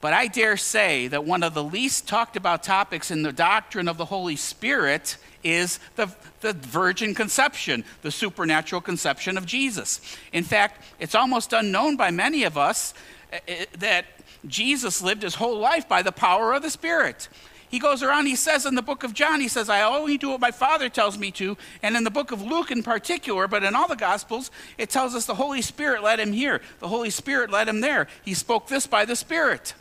But 0.00 0.12
I 0.12 0.28
dare 0.28 0.56
say 0.56 1.08
that 1.08 1.24
one 1.24 1.42
of 1.42 1.54
the 1.54 1.64
least 1.64 2.06
talked 2.06 2.36
about 2.36 2.62
topics 2.62 3.10
in 3.10 3.24
the 3.24 3.32
doctrine 3.32 3.88
of 3.88 3.96
the 3.96 4.04
Holy 4.04 4.36
Spirit 4.36 5.16
is 5.42 5.80
the, 5.96 6.14
the 6.40 6.52
virgin 6.52 7.12
conception, 7.12 7.82
the 8.02 8.12
supernatural 8.12 8.80
conception 8.80 9.36
of 9.36 9.44
Jesus. 9.44 10.00
In 10.32 10.44
fact, 10.44 10.84
it's 11.00 11.16
almost 11.16 11.52
unknown 11.52 11.96
by 11.96 12.12
many 12.12 12.44
of 12.44 12.56
us 12.56 12.94
eh, 13.32 13.40
eh, 13.48 13.64
that 13.80 14.04
Jesus 14.46 15.02
lived 15.02 15.22
his 15.22 15.34
whole 15.34 15.58
life 15.58 15.88
by 15.88 16.00
the 16.00 16.12
power 16.12 16.52
of 16.52 16.62
the 16.62 16.70
Spirit. 16.70 17.28
He 17.70 17.78
goes 17.78 18.02
around, 18.02 18.26
he 18.26 18.34
says 18.34 18.66
in 18.66 18.74
the 18.74 18.82
book 18.82 19.04
of 19.04 19.14
John, 19.14 19.40
he 19.40 19.46
says, 19.46 19.68
I 19.68 19.82
only 19.82 20.18
do 20.18 20.30
what 20.30 20.40
my 20.40 20.50
Father 20.50 20.88
tells 20.88 21.16
me 21.16 21.30
to. 21.32 21.56
And 21.84 21.96
in 21.96 22.02
the 22.02 22.10
book 22.10 22.32
of 22.32 22.42
Luke 22.42 22.72
in 22.72 22.82
particular, 22.82 23.46
but 23.46 23.62
in 23.62 23.76
all 23.76 23.86
the 23.86 23.94
Gospels, 23.94 24.50
it 24.76 24.90
tells 24.90 25.14
us 25.14 25.24
the 25.24 25.36
Holy 25.36 25.62
Spirit 25.62 26.02
led 26.02 26.18
him 26.18 26.32
here, 26.32 26.60
the 26.80 26.88
Holy 26.88 27.10
Spirit 27.10 27.50
led 27.50 27.68
him 27.68 27.80
there. 27.80 28.08
He 28.24 28.34
spoke 28.34 28.66
this 28.66 28.88
by 28.88 29.04
the 29.04 29.14
Spirit. 29.14 29.74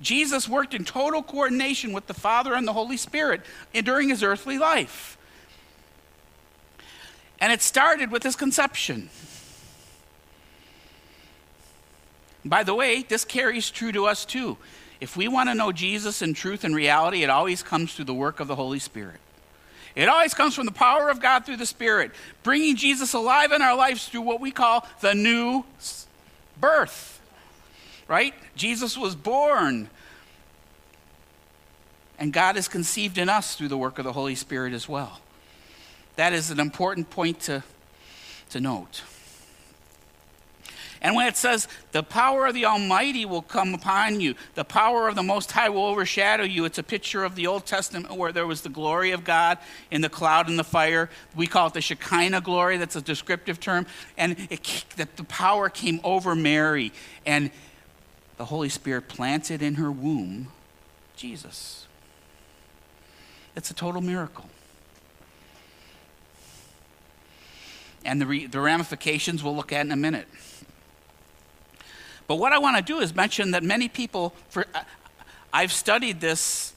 Jesus 0.00 0.48
worked 0.48 0.74
in 0.74 0.84
total 0.84 1.22
coordination 1.22 1.92
with 1.92 2.08
the 2.08 2.14
Father 2.14 2.54
and 2.54 2.66
the 2.66 2.72
Holy 2.72 2.96
Spirit 2.96 3.42
during 3.72 4.08
his 4.08 4.24
earthly 4.24 4.58
life. 4.58 5.16
And 7.38 7.52
it 7.52 7.62
started 7.62 8.10
with 8.10 8.24
his 8.24 8.34
conception. 8.34 9.08
By 12.44 12.64
the 12.64 12.74
way, 12.74 13.02
this 13.02 13.24
carries 13.24 13.70
true 13.70 13.92
to 13.92 14.06
us 14.06 14.24
too. 14.24 14.56
If 15.00 15.16
we 15.16 15.28
want 15.28 15.48
to 15.48 15.54
know 15.54 15.72
Jesus 15.72 16.22
in 16.22 16.34
truth 16.34 16.64
and 16.64 16.74
reality, 16.74 17.22
it 17.22 17.30
always 17.30 17.62
comes 17.62 17.94
through 17.94 18.04
the 18.04 18.14
work 18.14 18.40
of 18.40 18.48
the 18.48 18.56
Holy 18.56 18.78
Spirit. 18.78 19.20
It 19.96 20.08
always 20.08 20.34
comes 20.34 20.54
from 20.54 20.66
the 20.66 20.72
power 20.72 21.08
of 21.08 21.20
God 21.20 21.44
through 21.44 21.56
the 21.56 21.66
Spirit, 21.66 22.12
bringing 22.42 22.76
Jesus 22.76 23.12
alive 23.12 23.50
in 23.52 23.62
our 23.62 23.74
lives 23.74 24.08
through 24.08 24.20
what 24.20 24.40
we 24.40 24.50
call 24.50 24.86
the 25.00 25.14
new 25.14 25.64
birth 26.60 27.20
right? 28.10 28.34
Jesus 28.56 28.98
was 28.98 29.14
born. 29.14 29.88
And 32.18 32.32
God 32.32 32.56
is 32.56 32.66
conceived 32.66 33.16
in 33.16 33.28
us 33.28 33.54
through 33.54 33.68
the 33.68 33.78
work 33.78 33.98
of 33.98 34.04
the 34.04 34.12
Holy 34.12 34.34
Spirit 34.34 34.74
as 34.74 34.88
well. 34.88 35.20
That 36.16 36.32
is 36.32 36.50
an 36.50 36.58
important 36.58 37.08
point 37.08 37.38
to, 37.42 37.62
to 38.50 38.60
note. 38.60 39.02
And 41.02 41.14
when 41.14 41.26
it 41.26 41.36
says, 41.36 41.66
the 41.92 42.02
power 42.02 42.46
of 42.46 42.54
the 42.54 42.66
Almighty 42.66 43.24
will 43.24 43.40
come 43.42 43.72
upon 43.72 44.20
you, 44.20 44.34
the 44.54 44.64
power 44.64 45.08
of 45.08 45.14
the 45.14 45.22
Most 45.22 45.50
High 45.52 45.70
will 45.70 45.86
overshadow 45.86 46.44
you, 46.44 46.66
it's 46.66 46.78
a 46.78 46.82
picture 46.82 47.24
of 47.24 47.36
the 47.36 47.46
Old 47.46 47.64
Testament 47.64 48.14
where 48.14 48.32
there 48.32 48.46
was 48.46 48.60
the 48.60 48.68
glory 48.68 49.12
of 49.12 49.24
God 49.24 49.58
in 49.90 50.02
the 50.02 50.10
cloud 50.10 50.48
and 50.48 50.58
the 50.58 50.64
fire. 50.64 51.08
We 51.34 51.46
call 51.46 51.68
it 51.68 51.74
the 51.74 51.80
Shekinah 51.80 52.42
glory, 52.42 52.76
that's 52.76 52.96
a 52.96 53.00
descriptive 53.00 53.60
term. 53.60 53.86
And 54.18 54.36
it, 54.50 54.84
that 54.96 55.16
the 55.16 55.24
power 55.24 55.70
came 55.70 56.00
over 56.04 56.34
Mary. 56.34 56.92
And 57.24 57.50
the 58.36 58.46
Holy 58.46 58.68
Spirit 58.68 59.08
planted 59.08 59.62
in 59.62 59.74
her 59.74 59.90
womb 59.90 60.48
Jesus. 61.16 61.86
It's 63.54 63.70
a 63.70 63.74
total 63.74 64.00
miracle. 64.00 64.48
And 68.04 68.20
the, 68.20 68.26
re- 68.26 68.46
the 68.46 68.60
ramifications 68.60 69.42
we'll 69.42 69.54
look 69.54 69.72
at 69.72 69.84
in 69.84 69.92
a 69.92 69.96
minute. 69.96 70.26
But 72.30 72.36
what 72.36 72.52
I 72.52 72.58
want 72.58 72.76
to 72.76 72.82
do 72.84 73.00
is 73.00 73.12
mention 73.12 73.50
that 73.50 73.64
many 73.64 73.88
people, 73.88 74.32
for 74.50 74.64
uh, 74.72 74.84
I've 75.52 75.72
studied 75.72 76.20
this 76.20 76.74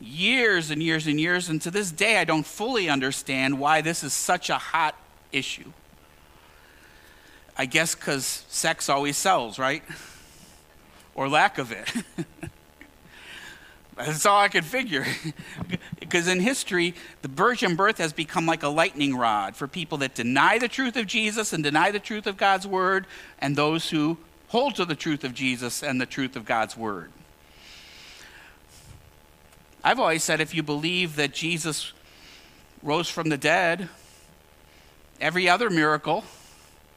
years 0.00 0.72
and 0.72 0.82
years 0.82 1.06
and 1.06 1.20
years, 1.20 1.48
and 1.48 1.62
to 1.62 1.70
this 1.70 1.92
day 1.92 2.18
I 2.18 2.24
don't 2.24 2.44
fully 2.44 2.88
understand 2.88 3.60
why 3.60 3.80
this 3.80 4.02
is 4.02 4.12
such 4.12 4.50
a 4.50 4.58
hot 4.58 4.96
issue. 5.30 5.70
I 7.56 7.66
guess 7.66 7.94
because 7.94 8.44
sex 8.48 8.88
always 8.88 9.16
sells, 9.16 9.56
right? 9.56 9.84
Or 11.14 11.28
lack 11.28 11.58
of 11.58 11.70
it. 11.70 11.92
That's 13.96 14.26
all 14.26 14.40
I 14.40 14.48
could 14.48 14.64
figure. 14.64 15.06
because 16.00 16.26
in 16.26 16.40
history, 16.40 16.96
the 17.22 17.28
virgin 17.28 17.76
birth 17.76 17.98
has 17.98 18.12
become 18.12 18.46
like 18.46 18.64
a 18.64 18.68
lightning 18.68 19.16
rod 19.16 19.54
for 19.54 19.68
people 19.68 19.98
that 19.98 20.16
deny 20.16 20.58
the 20.58 20.66
truth 20.66 20.96
of 20.96 21.06
Jesus 21.06 21.52
and 21.52 21.62
deny 21.62 21.92
the 21.92 22.00
truth 22.00 22.26
of 22.26 22.36
God's 22.36 22.66
word, 22.66 23.06
and 23.38 23.54
those 23.54 23.90
who 23.90 24.18
hold 24.48 24.74
to 24.76 24.84
the 24.84 24.94
truth 24.94 25.24
of 25.24 25.34
Jesus 25.34 25.82
and 25.82 26.00
the 26.00 26.06
truth 26.06 26.36
of 26.36 26.44
God's 26.44 26.76
word. 26.76 27.10
I've 29.84 30.00
always 30.00 30.24
said 30.24 30.40
if 30.40 30.54
you 30.54 30.62
believe 30.62 31.16
that 31.16 31.32
Jesus 31.32 31.92
rose 32.82 33.08
from 33.08 33.28
the 33.28 33.38
dead, 33.38 33.88
every 35.20 35.48
other 35.48 35.70
miracle, 35.70 36.24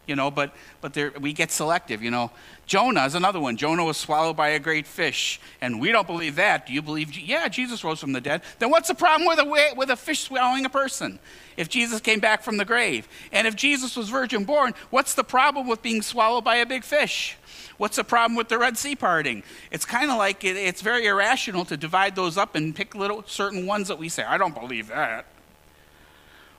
you 0.08 0.16
know, 0.16 0.32
but, 0.32 0.54
but 0.82 0.94
there, 0.94 1.14
we 1.20 1.32
get 1.32 1.52
selective, 1.52 2.02
you 2.02 2.12
know. 2.12 2.32
Jonah 2.66 3.06
is 3.06 3.16
another 3.16 3.40
one. 3.40 3.56
Jonah 3.56 3.84
was 3.84 3.98
swallowed 3.98 4.36
by 4.36 4.50
a 4.50 4.60
great 4.60 4.88
fish, 4.88 5.40
and 5.62 5.80
we 5.80 5.92
don't 5.92 6.08
believe 6.08 6.36
that. 6.36 6.66
Do 6.68 6.74
you 6.74 6.82
believe? 6.82 7.16
Yeah, 7.18 7.48
Jesus 7.48 7.84
rose 7.84 8.00
from 8.00 8.14
the 8.14 8.22
dead. 8.22 8.42
Then 8.60 8.72
what's 8.72 8.88
the 8.88 8.96
problem 8.96 9.28
with 9.28 9.40
a, 9.40 9.74
with 9.76 9.90
a 9.90 9.96
fish 9.96 10.22
swallowing 10.22 10.66
a 10.66 10.70
person? 10.70 11.20
If 11.56 11.70
Jesus 11.70 12.02
came 12.02 12.20
back 12.20 12.44
from 12.44 12.58
the 12.58 12.66
grave, 12.66 13.08
and 13.32 13.46
if 13.46 13.56
Jesus 13.56 13.96
was 13.96 14.10
virgin 14.10 14.44
born, 14.44 14.74
what's 14.90 15.14
the 15.14 15.24
problem 15.24 15.68
with 15.68 15.82
being 15.82 16.02
swallowed 16.02 16.44
by 16.44 16.58
a 16.58 16.66
big 16.66 16.84
fish? 16.84 17.38
What's 17.82 17.96
the 17.96 18.04
problem 18.04 18.36
with 18.36 18.48
the 18.48 18.60
Red 18.60 18.78
Sea 18.78 18.96
parting? 18.96 19.42
It's 19.72 19.86
kind 19.86 20.12
of 20.12 20.20
like 20.20 20.44
it, 20.44 20.56
it's 20.56 20.84
very 20.84 21.08
irrational 21.08 21.66
to 21.66 21.76
divide 21.76 22.16
those 22.16 22.38
up 22.38 22.54
and 22.54 22.76
pick 22.76 22.94
little 22.94 23.24
certain 23.26 23.66
ones 23.66 23.88
that 23.88 23.98
we 23.98 24.08
say, 24.08 24.22
I 24.22 24.38
don't 24.38 24.54
believe 24.54 24.90
that. 24.90 25.26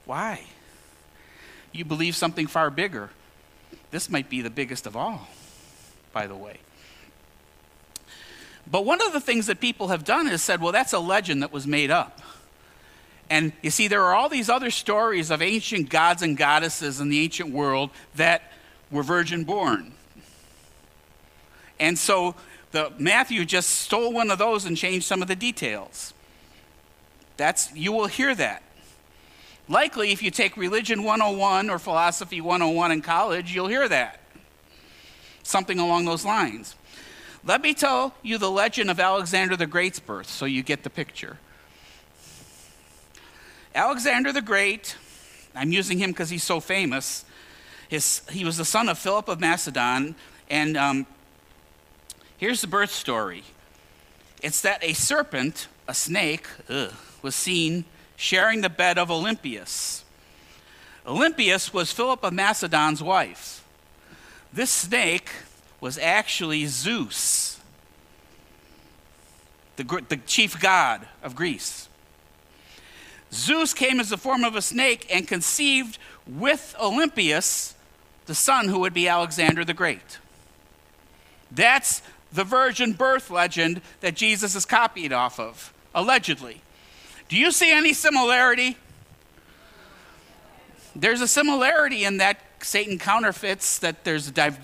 Why? 0.04 0.42
You 1.70 1.84
believe 1.84 2.16
something 2.16 2.48
far 2.48 2.70
bigger. 2.70 3.10
This 3.92 4.10
might 4.10 4.28
be 4.28 4.42
the 4.42 4.50
biggest 4.50 4.84
of 4.84 4.96
all, 4.96 5.28
by 6.12 6.26
the 6.26 6.34
way. 6.34 6.58
But 8.68 8.84
one 8.84 9.00
of 9.00 9.12
the 9.12 9.20
things 9.20 9.46
that 9.46 9.60
people 9.60 9.88
have 9.88 10.02
done 10.02 10.26
is 10.26 10.42
said, 10.42 10.60
well, 10.60 10.72
that's 10.72 10.92
a 10.92 10.98
legend 10.98 11.44
that 11.44 11.52
was 11.52 11.68
made 11.68 11.92
up. 11.92 12.20
And 13.30 13.52
you 13.62 13.70
see, 13.70 13.86
there 13.86 14.02
are 14.02 14.12
all 14.16 14.28
these 14.28 14.50
other 14.50 14.72
stories 14.72 15.30
of 15.30 15.40
ancient 15.40 15.88
gods 15.88 16.22
and 16.22 16.36
goddesses 16.36 17.00
in 17.00 17.10
the 17.10 17.20
ancient 17.20 17.50
world 17.50 17.90
that 18.16 18.50
were 18.90 19.04
virgin 19.04 19.44
born. 19.44 19.92
And 21.82 21.98
so 21.98 22.36
the, 22.70 22.92
Matthew 22.96 23.44
just 23.44 23.68
stole 23.68 24.12
one 24.12 24.30
of 24.30 24.38
those 24.38 24.66
and 24.66 24.76
changed 24.76 25.04
some 25.04 25.20
of 25.20 25.26
the 25.26 25.34
details. 25.34 26.14
That's, 27.36 27.74
you 27.74 27.90
will 27.90 28.06
hear 28.06 28.36
that. 28.36 28.62
Likely, 29.68 30.12
if 30.12 30.22
you 30.22 30.30
take 30.30 30.56
Religion 30.56 31.02
101 31.02 31.68
or 31.68 31.80
Philosophy 31.80 32.40
101 32.40 32.92
in 32.92 33.02
college, 33.02 33.52
you'll 33.52 33.66
hear 33.66 33.88
that. 33.88 34.20
Something 35.42 35.80
along 35.80 36.04
those 36.04 36.24
lines. 36.24 36.76
Let 37.44 37.60
me 37.62 37.74
tell 37.74 38.14
you 38.22 38.38
the 38.38 38.50
legend 38.50 38.88
of 38.88 39.00
Alexander 39.00 39.56
the 39.56 39.66
Great's 39.66 39.98
birth 39.98 40.28
so 40.28 40.44
you 40.44 40.62
get 40.62 40.84
the 40.84 40.90
picture. 40.90 41.38
Alexander 43.74 44.32
the 44.32 44.42
Great, 44.42 44.96
I'm 45.52 45.72
using 45.72 45.98
him 45.98 46.12
because 46.12 46.30
he's 46.30 46.44
so 46.44 46.60
famous. 46.60 47.24
His, 47.88 48.22
he 48.30 48.44
was 48.44 48.56
the 48.56 48.64
son 48.64 48.88
of 48.88 48.98
Philip 48.98 49.26
of 49.26 49.40
Macedon, 49.40 50.14
and 50.48 50.76
um, 50.76 51.06
Here's 52.42 52.60
the 52.60 52.66
birth 52.66 52.90
story 52.90 53.44
it's 54.42 54.62
that 54.62 54.82
a 54.82 54.94
serpent, 54.94 55.68
a 55.86 55.94
snake, 55.94 56.44
ugh, 56.68 56.92
was 57.22 57.36
seen 57.36 57.84
sharing 58.16 58.62
the 58.62 58.68
bed 58.68 58.98
of 58.98 59.12
Olympias. 59.12 60.04
Olympias 61.06 61.72
was 61.72 61.92
Philip 61.92 62.24
of 62.24 62.32
Macedon's 62.32 63.00
wife. 63.00 63.64
This 64.52 64.72
snake 64.72 65.30
was 65.80 65.98
actually 65.98 66.66
Zeus, 66.66 67.60
the, 69.76 70.02
the 70.08 70.16
chief 70.16 70.58
god 70.58 71.06
of 71.22 71.36
Greece. 71.36 71.88
Zeus 73.32 73.72
came 73.72 74.00
as 74.00 74.10
the 74.10 74.18
form 74.18 74.42
of 74.42 74.56
a 74.56 74.62
snake 74.62 75.06
and 75.08 75.28
conceived 75.28 75.96
with 76.26 76.74
Olympias 76.82 77.76
the 78.26 78.34
son 78.34 78.66
who 78.66 78.80
would 78.80 78.94
be 78.94 79.06
Alexander 79.06 79.64
the 79.64 79.74
Great. 79.74 80.18
That's 81.54 82.02
the 82.32 82.44
virgin 82.44 82.92
birth 82.92 83.30
legend 83.30 83.80
that 84.00 84.14
Jesus 84.14 84.54
is 84.54 84.64
copied 84.64 85.12
off 85.12 85.38
of, 85.38 85.72
allegedly. 85.94 86.62
Do 87.28 87.36
you 87.36 87.52
see 87.52 87.72
any 87.72 87.92
similarity? 87.92 88.76
There's 90.94 91.20
a 91.20 91.28
similarity 91.28 92.04
in 92.04 92.18
that 92.18 92.38
Satan 92.60 92.98
counterfeits 92.98 93.78
that 93.78 94.04
there's, 94.04 94.30
div, 94.30 94.58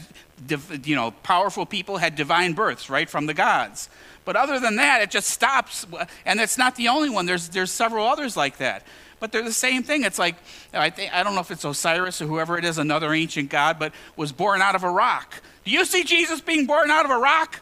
div, 0.46 0.87
you 0.87 0.94
know, 0.94 1.11
powerful 1.22 1.66
people 1.66 1.98
had 1.98 2.14
divine 2.14 2.52
births, 2.52 2.90
right, 2.90 3.09
from 3.09 3.26
the 3.26 3.35
gods. 3.35 3.88
But 4.24 4.37
other 4.37 4.61
than 4.61 4.76
that, 4.76 5.00
it 5.00 5.11
just 5.11 5.31
stops. 5.31 5.87
And 6.26 6.38
it's 6.38 6.59
not 6.59 6.76
the 6.76 6.88
only 6.88 7.09
one. 7.09 7.24
There's, 7.24 7.48
there's 7.48 7.72
several 7.72 8.07
others 8.07 8.37
like 8.37 8.59
that. 8.59 8.85
But 9.20 9.33
they're 9.33 9.42
the 9.42 9.52
same 9.52 9.83
thing. 9.83 10.04
It's 10.04 10.18
like, 10.18 10.37
I, 10.72 10.90
think, 10.90 11.12
I 11.12 11.22
don't 11.22 11.35
know 11.35 11.40
if 11.40 11.50
it's 11.50 11.64
Osiris 11.64 12.22
or 12.22 12.26
whoever 12.26 12.57
it 12.57 12.64
is, 12.64 12.78
another 12.78 13.12
ancient 13.12 13.50
god, 13.50 13.78
but 13.78 13.92
was 14.16 14.33
born 14.33 14.62
out 14.62 14.74
of 14.74 14.85
a 14.85 14.90
rock. 14.90 15.42
Do 15.64 15.70
you 15.70 15.85
see 15.85 16.04
Jesus 16.04 16.40
being 16.40 16.66
born 16.66 16.90
out 16.90 17.04
of 17.04 17.11
a 17.11 17.18
rock? 17.18 17.61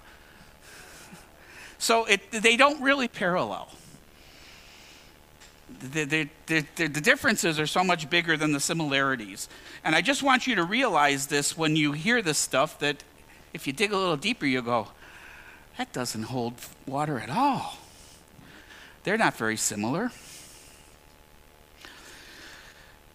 So 1.79 2.05
it, 2.05 2.31
they 2.31 2.57
don't 2.57 2.83
really 2.83 3.09
parallel. 3.09 3.71
The, 5.93 6.05
the, 6.05 6.29
the, 6.47 6.65
the, 6.77 7.01
differences 7.01 7.61
are 7.61 7.67
so 7.67 7.85
much 7.85 8.09
bigger 8.09 8.37
than 8.37 8.53
the 8.53 8.61
similarities. 8.61 9.49
And 9.85 9.95
I 9.95 10.01
just 10.01 10.23
want 10.23 10.47
you 10.47 10.55
to 10.55 10.65
realize 10.65 11.27
this 11.27 11.57
when 11.57 11.77
you 11.77 11.93
hear 11.93 12.23
this 12.23 12.39
stuff 12.39 12.79
that 12.79 13.05
if 13.53 13.67
you 13.67 13.73
dig 13.73 13.93
a 13.93 13.97
little 13.97 14.17
deeper, 14.17 14.47
you 14.47 14.63
go, 14.63 14.89
that 15.77 15.93
doesn't 15.93 16.25
hold 16.25 16.55
water 16.87 17.19
at 17.19 17.29
all. 17.29 17.79
They're 19.05 19.19
not 19.19 19.35
very 19.37 19.57
similar. 19.57 20.11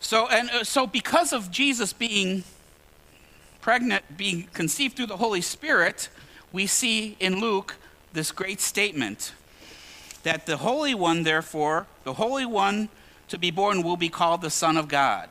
So, 0.01 0.27
and 0.27 0.49
uh, 0.49 0.63
so 0.63 0.87
because 0.87 1.31
of 1.31 1.51
Jesus 1.51 1.93
being 1.93 2.43
pregnant, 3.61 4.17
being 4.17 4.49
conceived 4.51 4.97
through 4.97 5.05
the 5.05 5.17
Holy 5.17 5.41
Spirit, 5.41 6.09
we 6.51 6.67
see 6.67 7.15
in 7.19 7.39
Luke 7.39 7.75
this 8.11 8.31
great 8.31 8.59
statement 8.59 9.31
that 10.23 10.47
the 10.47 10.57
Holy 10.57 10.93
One, 10.93 11.23
therefore, 11.23 11.85
the 12.03 12.13
Holy 12.13 12.45
One 12.45 12.89
to 13.29 13.37
be 13.37 13.51
born 13.51 13.83
will 13.83 13.95
be 13.95 14.09
called 14.09 14.41
the 14.41 14.49
Son 14.49 14.75
of 14.75 14.87
God. 14.87 15.29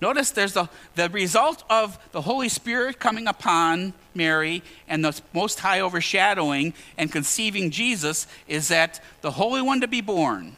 Notice 0.00 0.30
there's 0.30 0.52
the, 0.52 0.68
the 0.94 1.08
result 1.08 1.64
of 1.70 1.98
the 2.12 2.20
Holy 2.20 2.48
Spirit 2.48 2.98
coming 2.98 3.26
upon 3.26 3.94
Mary 4.14 4.62
and 4.88 5.04
the 5.04 5.18
Most 5.32 5.60
High 5.60 5.80
overshadowing 5.80 6.74
and 6.98 7.10
conceiving 7.10 7.70
Jesus 7.70 8.26
is 8.46 8.68
that 8.68 9.02
the 9.22 9.32
Holy 9.32 9.62
One 9.62 9.80
to 9.80 9.88
be 9.88 10.02
born 10.02 10.56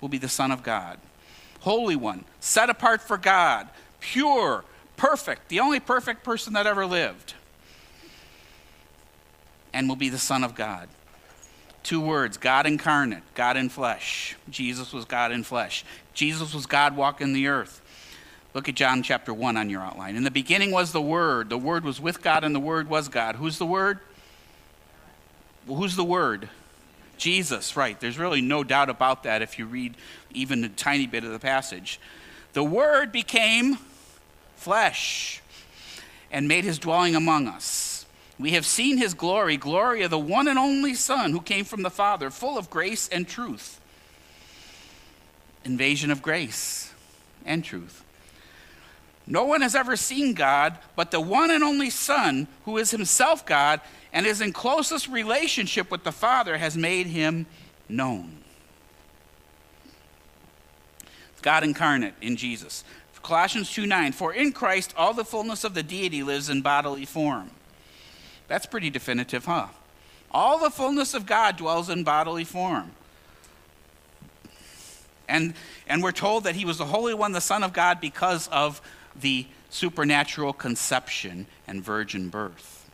will 0.00 0.08
be 0.08 0.18
the 0.18 0.28
Son 0.28 0.50
of 0.52 0.62
God. 0.62 0.98
Holy 1.62 1.94
One, 1.94 2.24
set 2.40 2.70
apart 2.70 3.00
for 3.00 3.16
God, 3.16 3.68
pure, 4.00 4.64
perfect, 4.96 5.48
the 5.48 5.60
only 5.60 5.78
perfect 5.78 6.24
person 6.24 6.54
that 6.54 6.66
ever 6.66 6.84
lived, 6.84 7.34
and 9.72 9.88
will 9.88 9.96
be 9.96 10.08
the 10.08 10.18
Son 10.18 10.42
of 10.42 10.56
God. 10.56 10.88
Two 11.84 12.00
words 12.00 12.36
God 12.36 12.66
incarnate, 12.66 13.22
God 13.34 13.56
in 13.56 13.68
flesh. 13.68 14.36
Jesus 14.50 14.92
was 14.92 15.04
God 15.04 15.30
in 15.30 15.44
flesh. 15.44 15.84
Jesus 16.14 16.52
was 16.52 16.66
God 16.66 16.96
walking 16.96 17.32
the 17.32 17.46
earth. 17.46 17.80
Look 18.54 18.68
at 18.68 18.74
John 18.74 19.04
chapter 19.04 19.32
1 19.32 19.56
on 19.56 19.70
your 19.70 19.82
outline. 19.82 20.16
In 20.16 20.24
the 20.24 20.32
beginning 20.32 20.72
was 20.72 20.90
the 20.90 21.00
Word. 21.00 21.48
The 21.48 21.56
Word 21.56 21.84
was 21.84 22.00
with 22.00 22.22
God, 22.22 22.42
and 22.42 22.54
the 22.54 22.60
Word 22.60 22.88
was 22.88 23.08
God. 23.08 23.36
Who's 23.36 23.58
the 23.58 23.66
Word? 23.66 24.00
Well, 25.66 25.78
who's 25.78 25.94
the 25.94 26.04
Word? 26.04 26.48
Jesus, 27.22 27.76
right. 27.76 27.98
There's 28.00 28.18
really 28.18 28.40
no 28.40 28.64
doubt 28.64 28.90
about 28.90 29.22
that 29.22 29.42
if 29.42 29.56
you 29.56 29.64
read 29.64 29.94
even 30.34 30.64
a 30.64 30.68
tiny 30.68 31.06
bit 31.06 31.22
of 31.22 31.30
the 31.30 31.38
passage. 31.38 32.00
The 32.52 32.64
Word 32.64 33.12
became 33.12 33.78
flesh 34.56 35.40
and 36.32 36.48
made 36.48 36.64
his 36.64 36.80
dwelling 36.80 37.14
among 37.14 37.46
us. 37.46 38.06
We 38.40 38.50
have 38.52 38.66
seen 38.66 38.98
his 38.98 39.14
glory, 39.14 39.56
glory 39.56 40.02
of 40.02 40.10
the 40.10 40.18
one 40.18 40.48
and 40.48 40.58
only 40.58 40.94
Son 40.94 41.30
who 41.30 41.40
came 41.40 41.64
from 41.64 41.82
the 41.82 41.90
Father, 41.90 42.28
full 42.28 42.58
of 42.58 42.68
grace 42.68 43.08
and 43.08 43.28
truth. 43.28 43.80
Invasion 45.64 46.10
of 46.10 46.22
grace 46.22 46.92
and 47.46 47.62
truth. 47.62 48.02
No 49.26 49.44
one 49.44 49.60
has 49.60 49.74
ever 49.74 49.96
seen 49.96 50.34
God 50.34 50.76
but 50.96 51.10
the 51.10 51.20
one 51.20 51.50
and 51.50 51.62
only 51.62 51.90
Son, 51.90 52.48
who 52.64 52.78
is 52.78 52.90
himself 52.90 53.46
God 53.46 53.80
and 54.12 54.26
is 54.26 54.40
in 54.40 54.52
closest 54.52 55.08
relationship 55.08 55.90
with 55.90 56.04
the 56.04 56.12
Father, 56.12 56.58
has 56.58 56.76
made 56.76 57.06
him 57.06 57.46
known. 57.88 58.38
God 61.42 61.64
incarnate 61.64 62.14
in 62.20 62.36
Jesus. 62.36 62.84
Colossians 63.22 63.70
2 63.72 63.86
9, 63.86 64.12
for 64.12 64.32
in 64.32 64.52
Christ 64.52 64.94
all 64.96 65.14
the 65.14 65.24
fullness 65.24 65.64
of 65.64 65.74
the 65.74 65.82
deity 65.82 66.22
lives 66.22 66.48
in 66.48 66.60
bodily 66.60 67.04
form. 67.04 67.50
That's 68.48 68.66
pretty 68.66 68.90
definitive, 68.90 69.44
huh? 69.44 69.68
All 70.30 70.58
the 70.58 70.70
fullness 70.70 71.14
of 71.14 71.26
God 71.26 71.56
dwells 71.56 71.88
in 71.88 72.04
bodily 72.04 72.44
form. 72.44 72.90
And, 75.28 75.54
and 75.86 76.02
we're 76.02 76.12
told 76.12 76.44
that 76.44 76.56
he 76.56 76.64
was 76.64 76.78
the 76.78 76.84
Holy 76.84 77.14
One, 77.14 77.32
the 77.32 77.40
Son 77.40 77.62
of 77.62 77.72
God, 77.72 78.00
because 78.00 78.48
of 78.48 78.82
the 79.14 79.46
supernatural 79.70 80.52
conception 80.52 81.46
and 81.66 81.82
virgin 81.82 82.28
birth. 82.28 82.90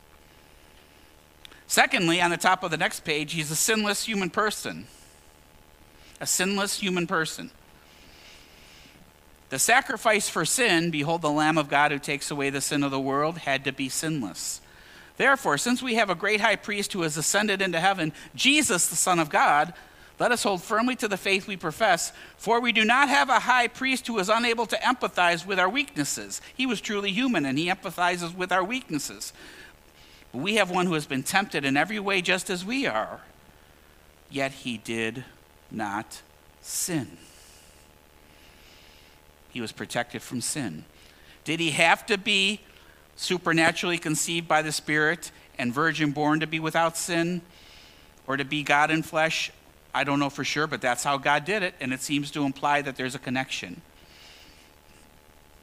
Secondly, 1.67 2.21
on 2.21 2.31
the 2.31 2.37
top 2.37 2.63
of 2.63 2.71
the 2.71 2.77
next 2.77 3.01
page, 3.01 3.33
he's 3.33 3.51
a 3.51 3.57
sinless 3.57 4.05
human 4.05 4.31
person. 4.31 4.87
A 6.21 6.27
sinless 6.27 6.81
human 6.81 7.07
person. 7.07 7.51
The 9.51 9.59
sacrifice 9.59 10.29
for 10.29 10.45
sin, 10.45 10.91
behold 10.91 11.23
the 11.23 11.31
Lamb 11.31 11.59
of 11.59 11.69
God 11.69 11.91
who 11.91 11.99
takes 11.99 12.31
away 12.31 12.51
the 12.51 12.61
sin 12.61 12.83
of 12.83 12.91
the 12.91 13.01
world, 13.01 13.39
had 13.39 13.65
to 13.65 13.73
be 13.73 13.89
sinless. 13.89 14.61
Therefore, 15.17 15.59
since 15.59 15.83
we 15.83 15.97
have 15.97 16.11
a 16.11 16.15
great 16.15 16.41
high 16.41 16.57
priest 16.57 16.93
who 16.93 17.03
has 17.03 17.17
ascended 17.17 17.61
into 17.61 17.81
heaven, 17.81 18.13
Jesus, 18.35 18.87
the 18.87 18.97
Son 18.97 19.19
of 19.19 19.31
God, 19.31 19.75
let 20.19 20.33
us 20.33 20.43
hold 20.43 20.63
firmly 20.63 20.97
to 20.97 21.09
the 21.09 21.17
faith 21.17 21.47
we 21.47 21.57
profess, 21.57 22.13
for 22.37 22.61
we 22.61 22.73
do 22.73 22.85
not 22.85 23.09
have 23.09 23.29
a 23.29 23.41
high 23.41 23.69
priest 23.69 24.07
who 24.07 24.19
is 24.19 24.29
unable 24.29 24.67
to 24.67 24.77
empathize 24.77 25.47
with 25.47 25.59
our 25.61 25.69
weaknesses. 25.69 26.41
He 26.57 26.67
was 26.67 26.81
truly 26.81 27.13
human, 27.13 27.47
and 27.47 27.57
he 27.57 27.69
empathizes 27.69 28.35
with 28.35 28.51
our 28.51 28.65
weaknesses. 28.65 29.33
But 30.33 30.43
we 30.43 30.57
have 30.57 30.71
one 30.71 30.87
who 30.87 30.95
has 30.95 31.07
been 31.07 31.23
tempted 31.23 31.65
in 31.65 31.77
every 31.77 32.01
way 32.01 32.21
just 32.21 32.51
as 32.51 32.65
we 32.65 32.87
are, 32.87 33.21
yet 34.29 34.51
he 34.53 34.77
did 34.77 35.25
not 35.71 36.23
sin. 36.61 37.17
He 39.51 39.61
was 39.61 39.73
protected 39.73 40.21
from 40.21 40.41
sin. 40.41 40.85
Did 41.45 41.61
he 41.61 41.71
have 41.71 42.05
to 42.07 42.19
be 42.19 42.61
supernaturally 43.17 43.99
conceived 43.99 44.49
by 44.49 44.63
the 44.63 44.73
Spirit 44.73 45.31
and 45.59 45.73
virgin 45.73 46.11
born 46.11 46.41
to 46.41 46.47
be 46.47 46.61
without 46.61 46.97
sin 46.97 47.41
or 48.27 48.37
to 48.37 48.45
be 48.45 48.63
God 48.63 48.91
in 48.91 49.03
flesh? 49.03 49.51
I 49.95 50.05
don't 50.05 50.19
know 50.19 50.31
for 50.31 50.45
sure, 50.45 50.67
but 50.67 50.81
that's 50.81 51.05
how 51.05 51.19
God 51.19 51.45
did 51.45 51.63
it, 51.63 51.75
and 51.81 51.93
it 51.93 52.01
seems 52.01 52.31
to 52.33 52.45
imply 52.45 52.83
that 52.83 52.97
there's 52.97 53.15
a 53.15 53.19
connection. 53.19 53.81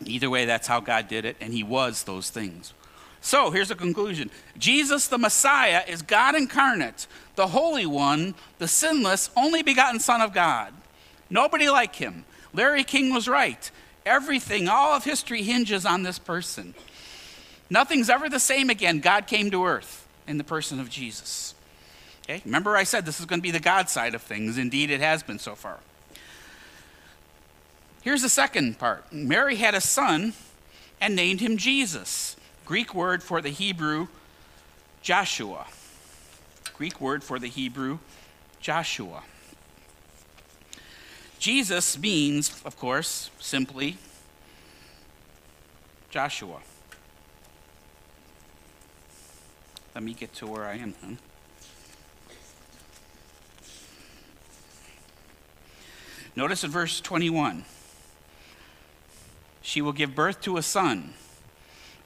Either 0.05 0.29
way, 0.29 0.45
that's 0.45 0.67
how 0.67 0.79
God 0.79 1.07
did 1.07 1.25
it, 1.25 1.38
and 1.39 1.53
he 1.53 1.63
was 1.63 2.03
those 2.03 2.29
things. 2.29 2.73
So 3.21 3.49
here's 3.49 3.71
a 3.71 3.75
conclusion 3.75 4.29
Jesus, 4.57 5.07
the 5.07 5.17
Messiah, 5.17 5.83
is 5.88 6.03
God 6.03 6.35
incarnate, 6.35 7.07
the 7.35 7.47
Holy 7.47 7.85
One, 7.85 8.35
the 8.59 8.67
sinless, 8.67 9.29
only 9.35 9.63
begotten 9.63 9.99
Son 9.99 10.21
of 10.21 10.33
God. 10.33 10.73
Nobody 11.29 11.69
like 11.69 11.95
him. 11.95 12.23
Larry 12.53 12.83
King 12.83 13.13
was 13.13 13.27
right. 13.27 13.71
Everything, 14.05 14.67
all 14.67 14.93
of 14.93 15.03
history 15.03 15.41
hinges 15.41 15.85
on 15.88 16.03
this 16.03 16.19
person. 16.19 16.75
Nothing's 17.69 18.11
ever 18.11 18.29
the 18.29 18.39
same 18.39 18.69
again. 18.69 18.99
God 18.99 19.25
came 19.25 19.49
to 19.49 19.65
earth 19.65 20.07
in 20.27 20.38
the 20.38 20.43
person 20.43 20.79
of 20.79 20.89
Jesus. 20.89 21.55
Okay? 22.25 22.41
Remember, 22.43 22.75
I 22.75 22.83
said 22.83 23.05
this 23.05 23.19
is 23.19 23.25
going 23.25 23.39
to 23.39 23.43
be 23.43 23.51
the 23.51 23.59
God 23.59 23.89
side 23.89 24.15
of 24.15 24.21
things. 24.21 24.57
Indeed, 24.57 24.89
it 24.89 24.99
has 24.99 25.21
been 25.21 25.39
so 25.39 25.55
far. 25.55 25.79
Here's 28.01 28.21
the 28.21 28.29
second 28.29 28.77
part 28.77 29.11
Mary 29.11 29.55
had 29.55 29.75
a 29.75 29.81
son 29.81 30.33
and 30.99 31.15
named 31.15 31.39
him 31.39 31.57
Jesus. 31.57 32.35
Greek 32.65 32.95
word 32.95 33.21
for 33.21 33.41
the 33.41 33.49
Hebrew 33.49 34.07
Joshua. 35.01 35.67
Greek 36.75 36.99
word 36.99 37.23
for 37.23 37.38
the 37.38 37.47
Hebrew 37.47 37.99
Joshua. 38.59 39.23
Jesus 41.38 41.97
means, 41.97 42.61
of 42.65 42.77
course, 42.77 43.29
simply 43.39 43.97
Joshua. 46.09 46.59
Let 49.93 50.03
me 50.03 50.13
get 50.13 50.33
to 50.35 50.47
where 50.47 50.65
I 50.65 50.77
am. 50.77 51.19
Notice 56.36 56.63
in 56.63 56.71
verse 56.71 57.00
21 57.02 57.65
she 59.62 59.82
will 59.82 59.93
give 59.93 60.13
birth 60.13 60.41
to 60.41 60.58
a 60.58 60.62
son, 60.62 61.15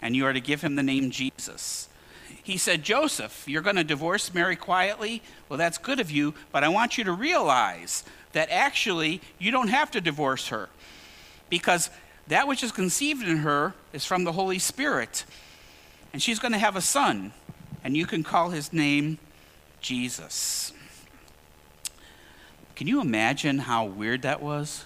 and 0.02 0.16
you 0.16 0.26
are 0.26 0.32
to 0.32 0.40
give 0.40 0.62
him 0.62 0.76
the 0.76 0.84
name 0.84 1.12
Jesus. 1.12 1.90
He 2.42 2.58
said, 2.58 2.84
Joseph, 2.84 3.44
you're 3.48 3.62
going 3.62 3.76
to 3.76 3.84
divorce 3.84 4.34
Mary 4.34 4.56
quietly? 4.56 5.22
Well, 5.50 5.58
that's 5.58 5.78
good 5.78 6.00
of 6.00 6.10
you, 6.10 6.34
but 6.54 6.64
I 6.64 6.70
want 6.70 6.98
you 6.98 7.04
to 7.04 7.12
realize 7.12 8.06
that 8.32 8.50
actually 8.50 9.20
you 9.40 9.52
don't 9.52 9.68
have 9.68 9.92
to 9.92 10.00
divorce 10.00 10.48
her 10.48 10.70
because 11.50 11.90
that 12.28 12.48
which 12.48 12.64
is 12.64 12.72
conceived 12.72 13.28
in 13.28 13.38
her 13.38 13.74
is 13.92 14.06
from 14.06 14.24
the 14.24 14.32
Holy 14.32 14.60
Spirit. 14.60 15.26
And 16.14 16.22
she's 16.22 16.40
going 16.40 16.54
to 16.54 16.58
have 16.58 16.76
a 16.76 16.82
son, 16.82 17.34
and 17.84 17.98
you 17.98 18.06
can 18.06 18.24
call 18.24 18.52
his 18.52 18.72
name 18.72 19.18
Jesus. 19.82 20.72
Can 22.80 22.88
you 22.88 23.02
imagine 23.02 23.58
how 23.58 23.84
weird 23.84 24.22
that 24.22 24.42
was? 24.42 24.86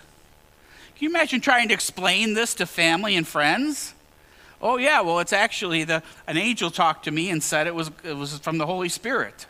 Can 0.95 1.03
you 1.03 1.09
imagine 1.09 1.41
trying 1.41 1.67
to 1.67 1.75
explain 1.75 2.33
this 2.33 2.55
to 2.55 2.65
family 2.65 3.15
and 3.15 3.27
friends? 3.27 3.93
Oh 4.59 4.77
yeah, 4.77 5.01
well 5.01 5.19
it's 5.19 5.31
actually 5.31 5.83
the 5.83 6.01
an 6.25 6.35
angel 6.35 6.71
talked 6.71 7.05
to 7.05 7.11
me 7.11 7.29
and 7.29 7.43
said 7.43 7.67
it 7.67 7.75
was 7.75 7.91
it 8.03 8.13
was 8.13 8.39
from 8.39 8.57
the 8.57 8.65
Holy 8.65 8.89
Spirit. 8.89 9.45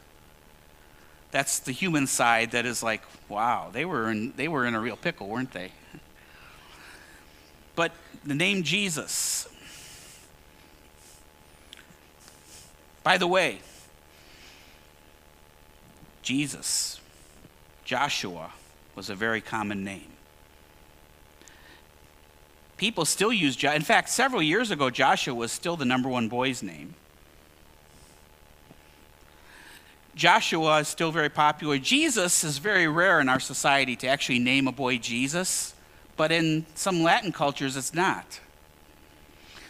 That's 1.32 1.60
the 1.60 1.72
human 1.72 2.06
side 2.06 2.52
that 2.52 2.66
is 2.66 2.84
like, 2.84 3.02
wow, 3.30 3.70
they 3.72 3.86
were 3.86 4.12
in 4.12 4.34
they 4.36 4.50
were 4.50 4.66
in 4.66 4.76
a 4.76 4.82
real 4.82 4.98
pickle, 4.98 5.30
weren't 5.30 5.54
they? 5.54 5.72
But 7.78 7.94
the 8.26 8.36
name 8.36 8.64
Jesus. 8.64 9.48
By 13.04 13.18
the 13.18 13.28
way, 13.28 13.62
Jesus, 16.24 17.00
Joshua, 17.84 18.52
was 18.96 19.10
a 19.10 19.16
very 19.16 19.42
common 19.42 19.84
name. 19.84 20.08
People 22.78 23.06
still 23.06 23.32
use, 23.32 23.56
Joshua. 23.56 23.76
in 23.76 23.82
fact, 23.82 24.10
several 24.10 24.42
years 24.42 24.72
ago, 24.72 24.90
Joshua 24.90 25.34
was 25.34 25.52
still 25.52 25.76
the 25.76 25.86
number 25.86 26.10
one 26.10 26.28
boy's 26.28 26.62
name. 26.62 26.96
Joshua 30.16 30.80
is 30.80 30.88
still 30.88 31.12
very 31.12 31.30
popular. 31.30 31.78
Jesus 31.78 32.44
is 32.44 32.60
very 32.60 32.88
rare 32.88 33.20
in 33.20 33.30
our 33.30 33.40
society 33.40 33.96
to 33.98 34.08
actually 34.08 34.40
name 34.40 34.68
a 34.68 34.72
boy 34.72 34.98
Jesus, 34.98 35.74
but 36.18 36.32
in 36.32 36.66
some 36.76 37.02
Latin 37.02 37.32
cultures 37.32 37.76
it's 37.76 37.94
not. 37.94 38.40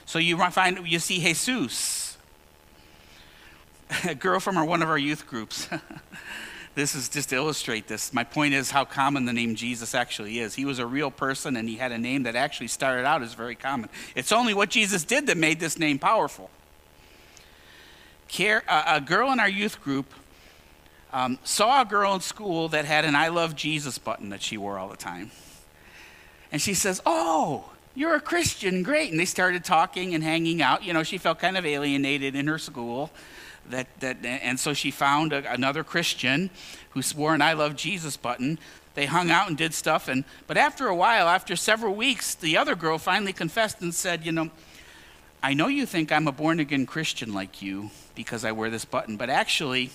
So 0.06 0.20
you 0.20 0.38
find 0.50 0.86
you 0.86 1.00
see 1.00 1.20
Jesus, 1.20 2.18
a 4.04 4.16
girl 4.16 4.40
from 4.40 4.58
our, 4.58 4.66
one 4.66 4.82
of 4.82 4.90
our 4.90 4.98
youth 4.98 5.26
groups. 5.28 5.70
this 6.76 6.96
is 6.96 7.08
just 7.08 7.30
to 7.30 7.36
illustrate 7.36 7.88
this. 7.88 8.14
My 8.14 8.24
point 8.24 8.54
is 8.54 8.72
how 8.72 8.84
common 8.84 9.26
the 9.26 9.34
name 9.34 9.56
Jesus 9.56 9.94
actually 9.94 10.40
is. 10.40 10.56
He 10.56 10.66
was 10.66 10.80
a 10.80 10.86
real 10.86 11.12
person 11.12 11.56
and 11.56 11.70
he 11.70 11.76
had 11.76 11.92
a 11.92 11.98
name 11.98 12.24
that 12.24 12.36
actually 12.36 12.68
started 12.68 13.06
out 13.06 13.22
as 13.22 13.34
very 13.36 13.56
common. 13.56 13.90
It's 14.16 14.32
only 14.32 14.54
what 14.54 14.70
Jesus 14.70 15.04
did 15.04 15.28
that 15.28 15.38
made 15.38 15.60
this 15.60 15.78
name 15.78 16.00
powerful. 16.00 16.50
A 18.40 19.02
girl 19.06 19.32
in 19.32 19.40
our 19.40 19.50
youth 19.50 19.80
group 19.82 20.12
um, 21.12 21.38
saw 21.44 21.84
a 21.84 21.86
girl 21.86 22.16
in 22.16 22.22
school 22.22 22.70
that 22.70 22.86
had 22.86 23.06
an 23.06 23.16
I 23.16 23.28
love 23.28 23.56
Jesus 23.56 24.00
button 24.00 24.30
that 24.30 24.42
she 24.42 24.58
wore 24.58 24.80
all 24.80 24.90
the 24.90 24.98
time. 24.98 25.30
And 26.52 26.60
she 26.60 26.74
says, 26.74 27.02
Oh, 27.06 27.70
you're 27.94 28.16
a 28.16 28.20
Christian, 28.20 28.82
great. 28.82 29.12
And 29.12 29.20
they 29.20 29.26
started 29.26 29.64
talking 29.64 30.16
and 30.16 30.24
hanging 30.24 30.64
out. 30.64 30.84
You 30.84 30.94
know, 30.94 31.04
she 31.04 31.20
felt 31.20 31.38
kind 31.38 31.58
of 31.58 31.66
alienated 31.66 32.36
in 32.36 32.48
her 32.48 32.58
school. 32.58 33.12
That, 33.70 33.88
that, 34.02 34.18
and 34.26 34.60
so 34.60 34.74
she 34.74 34.92
found 34.92 35.34
a, 35.34 35.52
another 35.52 35.84
Christian 35.84 36.50
who 36.92 37.02
wore 37.16 37.34
an 37.34 37.42
I 37.42 37.54
love 37.54 37.76
Jesus 37.76 38.18
button. 38.18 38.60
They 38.96 39.06
hung 39.06 39.32
out 39.32 39.48
and 39.48 39.58
did 39.58 39.74
stuff. 39.74 40.08
And, 40.08 40.26
but 40.48 40.58
after 40.58 40.88
a 40.88 40.96
while, 40.96 41.28
after 41.28 41.56
several 41.56 41.96
weeks, 41.96 42.36
the 42.36 42.58
other 42.58 42.76
girl 42.76 42.98
finally 42.98 43.34
confessed 43.34 43.82
and 43.82 43.94
said, 43.94 44.26
You 44.26 44.32
know, 44.32 44.52
I 45.42 45.54
know 45.54 45.68
you 45.68 45.86
think 45.86 46.12
I'm 46.12 46.28
a 46.28 46.32
born 46.32 46.60
again 46.60 46.86
Christian 46.86 47.34
like 47.34 47.62
you 47.62 47.90
because 48.16 48.46
I 48.46 48.52
wear 48.52 48.70
this 48.70 48.86
button, 48.86 49.18
but 49.18 49.30
actually, 49.30 49.92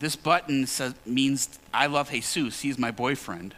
this 0.00 0.16
button 0.16 0.66
says, 0.66 0.94
means 1.06 1.58
I 1.72 1.86
love 1.86 2.10
Jesus. 2.10 2.60
He's 2.60 2.78
my 2.78 2.90
boyfriend. 2.90 3.54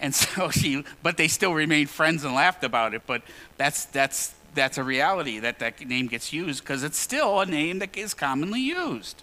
and 0.00 0.14
so 0.14 0.50
she, 0.52 0.84
but 1.02 1.16
they 1.16 1.28
still 1.28 1.54
remained 1.54 1.90
friends 1.90 2.24
and 2.24 2.34
laughed 2.34 2.62
about 2.62 2.94
it. 2.94 3.02
But 3.06 3.22
that's, 3.56 3.86
that's, 3.86 4.34
that's 4.54 4.78
a 4.78 4.84
reality 4.84 5.38
that 5.38 5.58
that 5.58 5.86
name 5.86 6.06
gets 6.06 6.32
used 6.32 6.62
because 6.62 6.82
it's 6.82 6.98
still 6.98 7.40
a 7.40 7.46
name 7.46 7.78
that 7.80 7.96
is 7.96 8.14
commonly 8.14 8.60
used. 8.60 9.22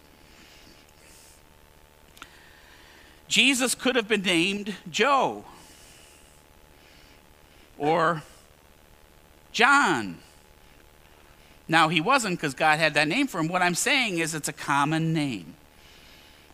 Jesus 3.27 3.75
could 3.75 3.95
have 3.95 4.07
been 4.07 4.23
named 4.23 4.75
Joe 4.89 5.45
or 7.77 8.23
John 9.51 10.17
now, 11.71 11.87
he 11.87 12.01
wasn't 12.01 12.37
because 12.37 12.53
God 12.53 12.79
had 12.79 12.95
that 12.95 13.07
name 13.07 13.27
for 13.27 13.39
him. 13.39 13.47
What 13.47 13.61
I'm 13.61 13.75
saying 13.75 14.17
is 14.17 14.35
it's 14.35 14.49
a 14.49 14.53
common 14.53 15.13
name. 15.13 15.53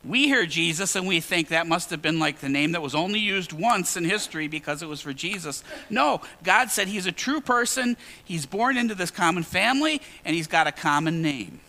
We 0.06 0.28
hear 0.28 0.46
Jesus 0.46 0.96
and 0.96 1.08
we 1.08 1.20
think 1.20 1.50
that 1.50 1.68
must 1.68 1.90
have 1.90 2.02
been 2.02 2.20
like 2.20 2.40
the 2.40 2.50
name 2.50 2.72
that 2.74 2.82
was 2.82 2.96
only 2.96 3.20
used 3.20 3.52
once 3.52 3.98
in 3.98 4.06
history 4.06 4.48
because 4.48 4.82
it 4.82 4.88
was 4.88 5.02
for 5.02 5.14
Jesus. 5.14 5.64
No, 5.90 6.22
God 6.44 6.70
said 6.70 6.88
he's 6.88 7.06
a 7.06 7.12
true 7.12 7.42
person, 7.42 7.98
he's 8.24 8.46
born 8.46 8.78
into 8.78 8.96
this 8.96 9.12
common 9.12 9.44
family, 9.44 10.02
and 10.24 10.36
he's 10.36 10.48
got 10.48 10.68
a 10.68 10.72
common 10.72 11.22
name. 11.22 11.60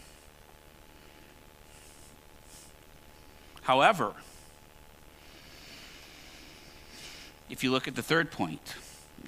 However, 3.62 4.14
if 7.50 7.64
you 7.64 7.70
look 7.70 7.88
at 7.88 7.96
the 7.96 8.02
third 8.02 8.30
point, 8.30 8.74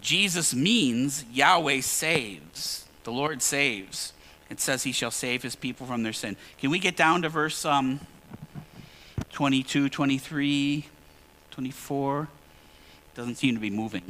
Jesus 0.00 0.54
means 0.54 1.24
Yahweh 1.32 1.80
saves. 1.80 2.86
The 3.04 3.12
Lord 3.12 3.42
saves. 3.42 4.12
It 4.48 4.60
says 4.60 4.82
he 4.82 4.92
shall 4.92 5.10
save 5.10 5.42
his 5.42 5.56
people 5.56 5.86
from 5.86 6.02
their 6.02 6.12
sin. 6.12 6.36
Can 6.58 6.70
we 6.70 6.78
get 6.78 6.96
down 6.96 7.22
to 7.22 7.28
verse 7.28 7.64
um, 7.64 8.00
22, 9.32 9.88
23, 9.88 10.86
24? 11.50 12.28
Doesn't 13.14 13.36
seem 13.36 13.54
to 13.54 13.60
be 13.60 13.70
moving. 13.70 14.02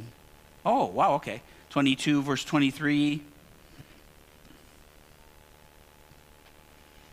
Oh, 0.65 0.87
wow, 0.87 1.15
okay. 1.15 1.43
22, 1.71 2.23
verse 2.23 2.45
23. 2.45 3.23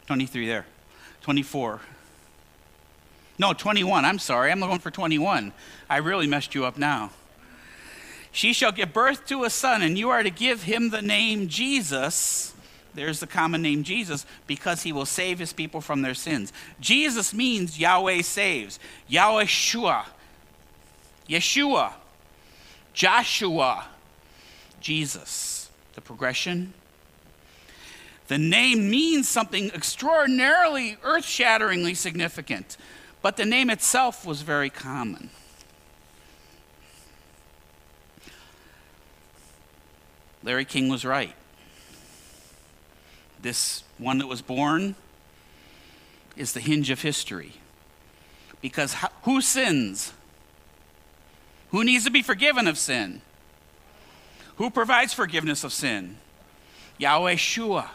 23 0.07 0.47
there. 0.47 0.65
24. 1.21 1.81
No, 3.39 3.53
21. 3.53 4.05
I'm 4.05 4.19
sorry. 4.19 4.51
I'm 4.51 4.59
going 4.59 4.79
for 4.79 4.89
21. 4.89 5.53
I 5.89 5.97
really 5.97 6.27
messed 6.27 6.55
you 6.55 6.65
up 6.65 6.77
now. 6.77 7.11
She 8.31 8.53
shall 8.53 8.71
give 8.71 8.93
birth 8.93 9.25
to 9.27 9.43
a 9.43 9.49
son, 9.49 9.81
and 9.81 9.97
you 9.97 10.09
are 10.09 10.23
to 10.23 10.29
give 10.29 10.63
him 10.63 10.89
the 10.89 11.01
name 11.01 11.47
Jesus. 11.47 12.53
There's 12.93 13.19
the 13.19 13.27
common 13.27 13.61
name 13.61 13.83
Jesus 13.83 14.25
because 14.47 14.83
he 14.83 14.91
will 14.91 15.05
save 15.05 15.39
his 15.39 15.53
people 15.53 15.81
from 15.81 16.01
their 16.01 16.13
sins. 16.13 16.51
Jesus 16.79 17.33
means 17.33 17.79
Yahweh 17.79 18.21
saves. 18.21 18.79
Yahweh 19.07 19.45
Shua. 19.45 20.05
Yeshua. 21.29 21.93
Joshua. 22.93 23.85
Jesus. 24.81 25.69
The 25.95 26.01
progression. 26.01 26.73
The 28.27 28.37
name 28.37 28.89
means 28.89 29.29
something 29.29 29.69
extraordinarily, 29.69 30.97
earth 31.03 31.25
shatteringly 31.25 31.93
significant, 31.93 32.75
but 33.21 33.37
the 33.37 33.45
name 33.45 33.69
itself 33.69 34.25
was 34.25 34.41
very 34.41 34.69
common. 34.69 35.29
Larry 40.43 40.65
King 40.65 40.89
was 40.89 41.05
right. 41.05 41.35
This 43.41 43.83
one 43.97 44.17
that 44.19 44.27
was 44.27 44.41
born 44.41 44.95
is 46.35 46.53
the 46.53 46.59
hinge 46.59 46.89
of 46.89 47.01
history. 47.01 47.53
Because 48.61 48.95
who 49.23 49.41
sins? 49.41 50.13
Who 51.69 51.83
needs 51.83 52.05
to 52.05 52.11
be 52.11 52.21
forgiven 52.21 52.67
of 52.67 52.77
sin? 52.77 53.21
Who 54.55 54.69
provides 54.69 55.13
forgiveness 55.13 55.63
of 55.63 55.73
sin? 55.73 56.17
Yahweh 56.97 57.35
Shua. 57.35 57.91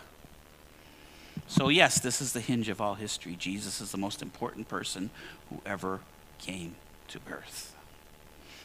So, 1.49 1.69
yes, 1.69 2.01
this 2.01 2.21
is 2.21 2.33
the 2.33 2.41
hinge 2.41 2.69
of 2.69 2.81
all 2.81 2.95
history. 2.95 3.35
Jesus 3.37 3.81
is 3.81 3.91
the 3.91 3.99
most 3.99 4.23
important 4.23 4.69
person 4.69 5.11
who 5.51 5.61
ever 5.67 6.01
came 6.39 6.77
to 7.09 7.19
earth. 7.31 7.75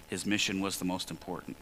His 0.07 0.25
mission 0.25 0.61
was 0.61 0.77
the 0.77 0.85
most 0.85 1.11
important. 1.11 1.57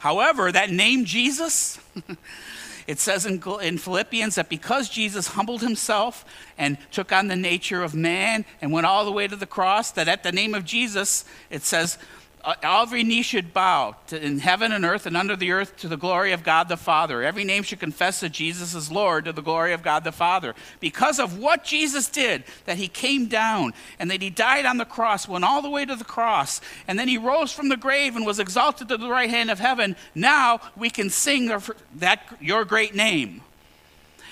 However, 0.00 0.52
that 0.52 0.70
name 0.70 1.04
Jesus, 1.04 1.78
it 2.86 2.98
says 2.98 3.26
in, 3.26 3.42
in 3.62 3.78
Philippians 3.78 4.36
that 4.36 4.48
because 4.48 4.88
Jesus 4.88 5.28
humbled 5.28 5.62
himself 5.62 6.24
and 6.56 6.78
took 6.90 7.12
on 7.12 7.28
the 7.28 7.36
nature 7.36 7.82
of 7.82 7.94
man 7.94 8.44
and 8.60 8.72
went 8.72 8.86
all 8.86 9.04
the 9.04 9.12
way 9.12 9.26
to 9.26 9.36
the 9.36 9.46
cross, 9.46 9.90
that 9.92 10.08
at 10.08 10.22
the 10.22 10.32
name 10.32 10.54
of 10.54 10.64
Jesus, 10.64 11.24
it 11.50 11.62
says, 11.62 11.98
Uh, 12.46 12.54
every 12.62 13.02
knee 13.02 13.22
should 13.22 13.52
bow 13.52 13.96
in 14.12 14.38
heaven 14.38 14.70
and 14.70 14.84
earth 14.84 15.04
and 15.04 15.16
under 15.16 15.34
the 15.34 15.50
earth 15.50 15.76
to 15.76 15.88
the 15.88 15.96
glory 15.96 16.30
of 16.30 16.44
God 16.44 16.68
the 16.68 16.76
Father. 16.76 17.20
Every 17.20 17.42
name 17.42 17.64
should 17.64 17.80
confess 17.80 18.20
that 18.20 18.30
Jesus 18.30 18.72
is 18.72 18.88
Lord 18.88 19.24
to 19.24 19.32
the 19.32 19.42
glory 19.42 19.72
of 19.72 19.82
God 19.82 20.04
the 20.04 20.12
Father. 20.12 20.54
Because 20.78 21.18
of 21.18 21.40
what 21.40 21.64
Jesus 21.64 22.08
did, 22.08 22.44
that 22.66 22.76
he 22.76 22.86
came 22.86 23.26
down 23.26 23.72
and 23.98 24.12
that 24.12 24.22
he 24.22 24.30
died 24.30 24.64
on 24.64 24.76
the 24.76 24.84
cross, 24.84 25.26
went 25.26 25.44
all 25.44 25.60
the 25.60 25.68
way 25.68 25.84
to 25.84 25.96
the 25.96 26.04
cross, 26.04 26.60
and 26.86 26.96
then 26.96 27.08
he 27.08 27.18
rose 27.18 27.50
from 27.50 27.68
the 27.68 27.76
grave 27.76 28.14
and 28.14 28.24
was 28.24 28.38
exalted 28.38 28.86
to 28.90 28.96
the 28.96 29.10
right 29.10 29.28
hand 29.28 29.50
of 29.50 29.58
heaven, 29.58 29.96
now 30.14 30.60
we 30.76 30.88
can 30.88 31.10
sing 31.10 31.52
that 31.96 32.20
your 32.40 32.64
great 32.64 32.94
name. 32.94 33.40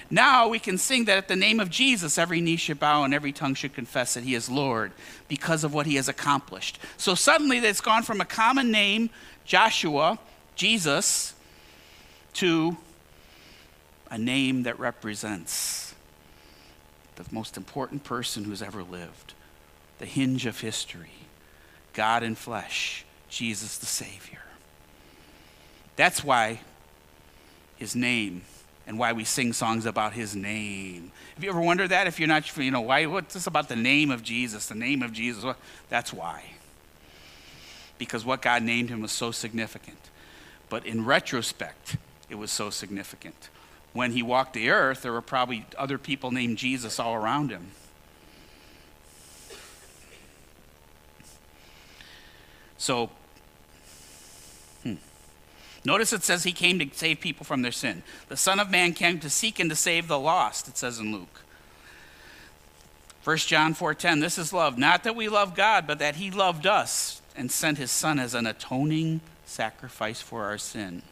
Now 0.09 0.47
we 0.49 0.61
can 0.61 0.79
sing 0.79 1.07
that 1.07 1.19
at 1.19 1.27
the 1.27 1.35
name 1.35 1.59
of 1.59 1.69
Jesus, 1.69 2.17
every 2.17 2.41
knee 2.41 2.57
should 2.57 2.79
bow 2.79 3.03
and 3.03 3.13
every 3.13 3.33
tongue 3.33 3.55
should 3.55 3.75
confess 3.75 4.15
that 4.15 4.23
he 4.23 4.37
is 4.37 4.49
Lord 4.49 4.93
because 5.29 5.65
of 5.65 5.73
what 5.73 5.87
he 5.87 5.97
has 5.97 6.09
accomplished. 6.09 6.79
So 6.97 7.15
suddenly 7.15 7.59
it's 7.59 7.81
gone 7.81 8.03
from 8.03 8.21
a 8.21 8.25
common 8.25 8.71
name, 8.71 9.11
Joshua, 9.45 10.19
Jesus, 10.55 11.35
to 12.35 12.77
a 14.11 14.19
name 14.19 14.65
that 14.65 14.79
represents 14.79 15.95
the 17.17 17.25
most 17.31 17.57
important 17.57 18.05
person 18.05 18.45
who's 18.45 18.63
ever 18.63 18.83
lived, 18.83 19.35
the 19.99 20.07
hinge 20.07 20.47
of 20.47 20.61
history, 20.61 21.11
God 21.93 22.23
in 22.23 22.35
flesh, 22.35 23.05
Jesus 23.29 23.79
the 23.79 23.87
Savior. 23.87 24.43
That's 25.97 26.25
why 26.25 26.61
his 27.77 27.95
name 27.95 28.43
and 28.87 28.99
why 28.99 29.13
we 29.13 29.25
sing 29.25 29.53
songs 29.53 29.87
about 29.87 30.13
his 30.13 30.37
name. 30.37 31.11
Have 31.35 31.45
you 31.45 31.51
ever 31.51 31.61
wondered 31.61 31.89
that? 31.89 32.07
If 32.07 32.19
you're 32.19 32.29
not, 32.29 32.57
you 32.57 32.71
know, 32.71 32.83
why, 32.83 33.07
what's 33.07 33.35
this 33.35 33.47
about 33.47 33.69
the 33.69 33.77
name 33.77 34.11
of 34.11 34.23
Jesus? 34.23 34.67
The 34.67 34.75
name 34.75 35.03
of 35.03 35.13
Jesus? 35.13 35.43
Well, 35.43 35.57
that's 35.89 36.13
why. 36.13 36.45
Because 37.99 38.25
what 38.25 38.43
God 38.43 38.63
named 38.63 38.91
him 38.91 39.01
was 39.01 39.13
so 39.13 39.31
significant. 39.31 39.99
But 40.69 40.85
in 40.87 41.05
retrospect, 41.05 41.97
it 42.29 42.35
was 42.35 42.51
so 42.51 42.71
significant. 42.71 43.49
When 43.93 44.13
he 44.13 44.23
walked 44.23 44.55
the 44.55 44.71
earth, 44.71 45.03
there 45.03 45.13
were 45.13 45.23
probably 45.23 45.67
other 45.79 45.99
people 45.99 46.31
named 46.31 46.59
Jesus 46.59 46.99
all 46.99 47.15
around 47.15 47.51
him. 47.51 47.69
So 52.77 53.11
Notice 55.85 56.13
it 56.13 56.25
says 56.25 56.45
he 56.45 56.53
came 56.53 56.79
to 56.79 56.89
save 56.93 57.21
people 57.21 57.45
from 57.45 57.63
their 57.63 57.73
sin. 57.73 58.03
The 58.29 58.37
Son 58.37 58.59
of 58.59 58.71
Man 58.71 58.95
came 58.95 59.21
to 59.21 59.29
seek 59.29 59.61
and 59.61 59.69
to 59.69 59.77
save 59.77 60.09
the 60.09 60.19
lost, 60.19 60.67
it 60.67 60.79
says 60.79 60.99
in 60.99 61.13
Luke. 61.13 61.43
1 63.23 63.37
John 63.39 63.75
4:10 63.75 64.21
This 64.21 64.39
is 64.39 64.53
love, 64.53 64.79
not 64.79 65.05
that 65.05 65.17
we 65.17 65.29
love 65.29 65.55
God, 65.55 65.87
but 65.87 65.99
that 65.99 66.17
he 66.17 66.31
loved 66.31 66.67
us 66.67 67.21
and 67.37 67.51
sent 67.51 67.79
his 67.79 67.91
son 67.91 68.19
as 68.19 68.35
an 68.35 68.47
atoning 68.47 69.21
sacrifice 69.45 70.21
for 70.21 70.45
our 70.45 70.59
sin. 70.59 71.03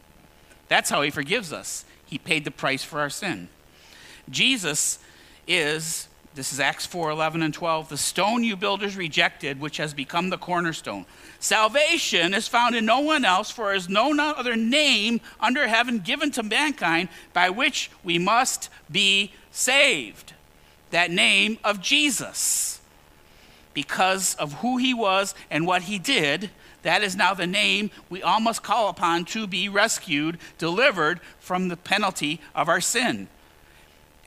That's 0.69 0.91
how 0.91 1.03
he 1.03 1.11
forgives 1.11 1.53
us. 1.53 1.85
He 2.07 2.19
paid 2.19 2.45
the 2.45 2.51
price 2.51 2.85
for 2.85 3.01
our 3.01 3.11
sin. 3.11 3.49
Jesus 4.31 4.99
is 5.47 6.09
this 6.35 6.53
is 6.53 6.61
Acts 6.61 6.87
4 6.87 7.11
11 7.11 7.43
and 7.43 7.53
12. 7.53 7.91
The 7.91 7.99
stone 7.99 8.43
you 8.43 8.57
builders 8.57 8.97
rejected, 8.97 9.61
which 9.61 9.77
has 9.77 9.93
become 9.93 10.31
the 10.31 10.39
cornerstone. 10.39 11.05
Salvation 11.43 12.35
is 12.35 12.47
found 12.47 12.77
in 12.77 12.87
no 12.87 13.01
one 13.01 13.25
else, 13.25 13.51
for 13.51 13.65
there 13.65 13.75
is 13.75 13.89
no 13.89 14.13
other 14.17 14.55
name 14.55 15.21
under 15.41 15.67
heaven 15.67 15.99
given 15.99 16.31
to 16.31 16.41
mankind 16.41 17.09
by 17.33 17.51
which 17.51 17.91
we 18.05 18.17
must 18.17 18.71
be 18.89 19.33
saved. 19.51 20.35
That 20.93 21.11
name 21.11 21.59
of 21.65 21.81
Jesus. 21.81 22.81
Because 23.75 24.37
of 24.37 24.53
who 24.61 24.77
he 24.77 24.95
was 24.95 25.35
and 25.51 25.67
what 25.67 25.83
he 25.83 25.99
did, 25.99 26.51
that 26.83 27.03
is 27.03 27.17
now 27.17 27.35
the 27.35 27.49
name 27.49 27.91
we 28.09 28.23
all 28.23 28.39
must 28.39 28.63
call 28.63 28.89
upon 28.89 29.25
to 29.25 29.49
be 29.49 29.69
rescued, 29.69 30.39
delivered 30.59 31.21
from 31.41 31.67
the 31.67 31.77
penalty 31.77 32.41
of 32.55 32.69
our 32.69 32.81
sin. 32.81 33.27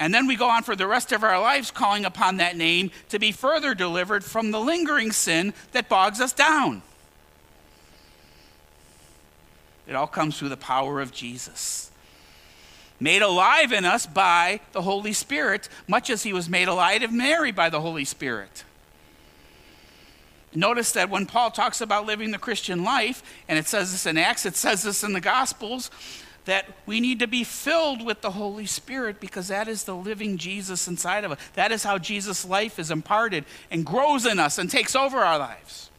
And 0.02 0.14
then 0.14 0.28
we 0.28 0.36
go 0.36 0.50
on 0.50 0.64
for 0.64 0.76
the 0.76 0.86
rest 0.86 1.14
of 1.14 1.24
our 1.24 1.40
lives 1.40 1.72
calling 1.72 2.04
upon 2.04 2.36
that 2.38 2.58
name 2.58 2.92
to 3.08 3.20
be 3.20 3.32
further 3.32 3.74
delivered 3.74 4.26
from 4.26 4.52
the 4.52 4.60
lingering 4.60 5.14
sin 5.14 5.54
that 5.72 5.88
bogs 5.88 6.20
us 6.20 6.34
down. 6.34 6.82
It 9.88 9.96
all 9.96 10.08
comes 10.08 10.38
through 10.38 10.50
the 10.50 10.58
power 10.58 11.02
of 11.02 11.12
Jesus. 11.12 11.92
Made 13.00 13.22
alive 13.22 13.72
in 13.72 13.86
us 13.86 14.06
by 14.06 14.62
the 14.72 14.82
Holy 14.82 15.14
Spirit, 15.14 15.68
much 15.88 16.10
as 16.10 16.24
he 16.24 16.34
was 16.34 16.50
made 16.50 16.68
alive 16.68 17.04
of 17.04 17.12
Mary 17.12 17.52
by 17.52 17.70
the 17.70 17.82
Holy 17.82 18.06
Spirit. 18.06 18.64
Notice 20.54 20.94
that 20.94 21.10
when 21.10 21.26
Paul 21.26 21.52
talks 21.52 21.82
about 21.82 22.06
living 22.06 22.32
the 22.32 22.38
Christian 22.38 22.84
life, 22.84 23.22
and 23.50 23.60
it 23.60 23.68
says 23.68 23.92
this 23.92 24.06
in 24.06 24.18
Acts, 24.18 24.46
it 24.46 24.56
says 24.56 24.84
this 24.84 25.04
in 25.04 25.12
the 25.12 25.20
Gospels, 25.20 25.92
that 26.46 26.66
we 26.86 27.00
need 27.00 27.20
to 27.20 27.28
be 27.28 27.44
filled 27.44 28.06
with 28.06 28.22
the 28.22 28.32
Holy 28.32 28.66
Spirit 28.66 29.20
because 29.20 29.50
that 29.50 29.68
is 29.68 29.84
the 29.84 29.96
living 29.96 30.38
Jesus 30.38 30.88
inside 30.88 31.24
of 31.24 31.32
us. 31.34 31.40
That 31.56 31.72
is 31.72 31.84
how 31.84 31.98
Jesus' 31.98 32.46
life 32.46 32.80
is 32.80 32.92
imparted 32.92 33.46
and 33.70 33.86
grows 33.86 34.26
in 34.26 34.40
us 34.40 34.58
and 34.58 34.70
takes 34.70 34.96
over 34.96 35.18
our 35.18 35.40
lives. 35.40 35.90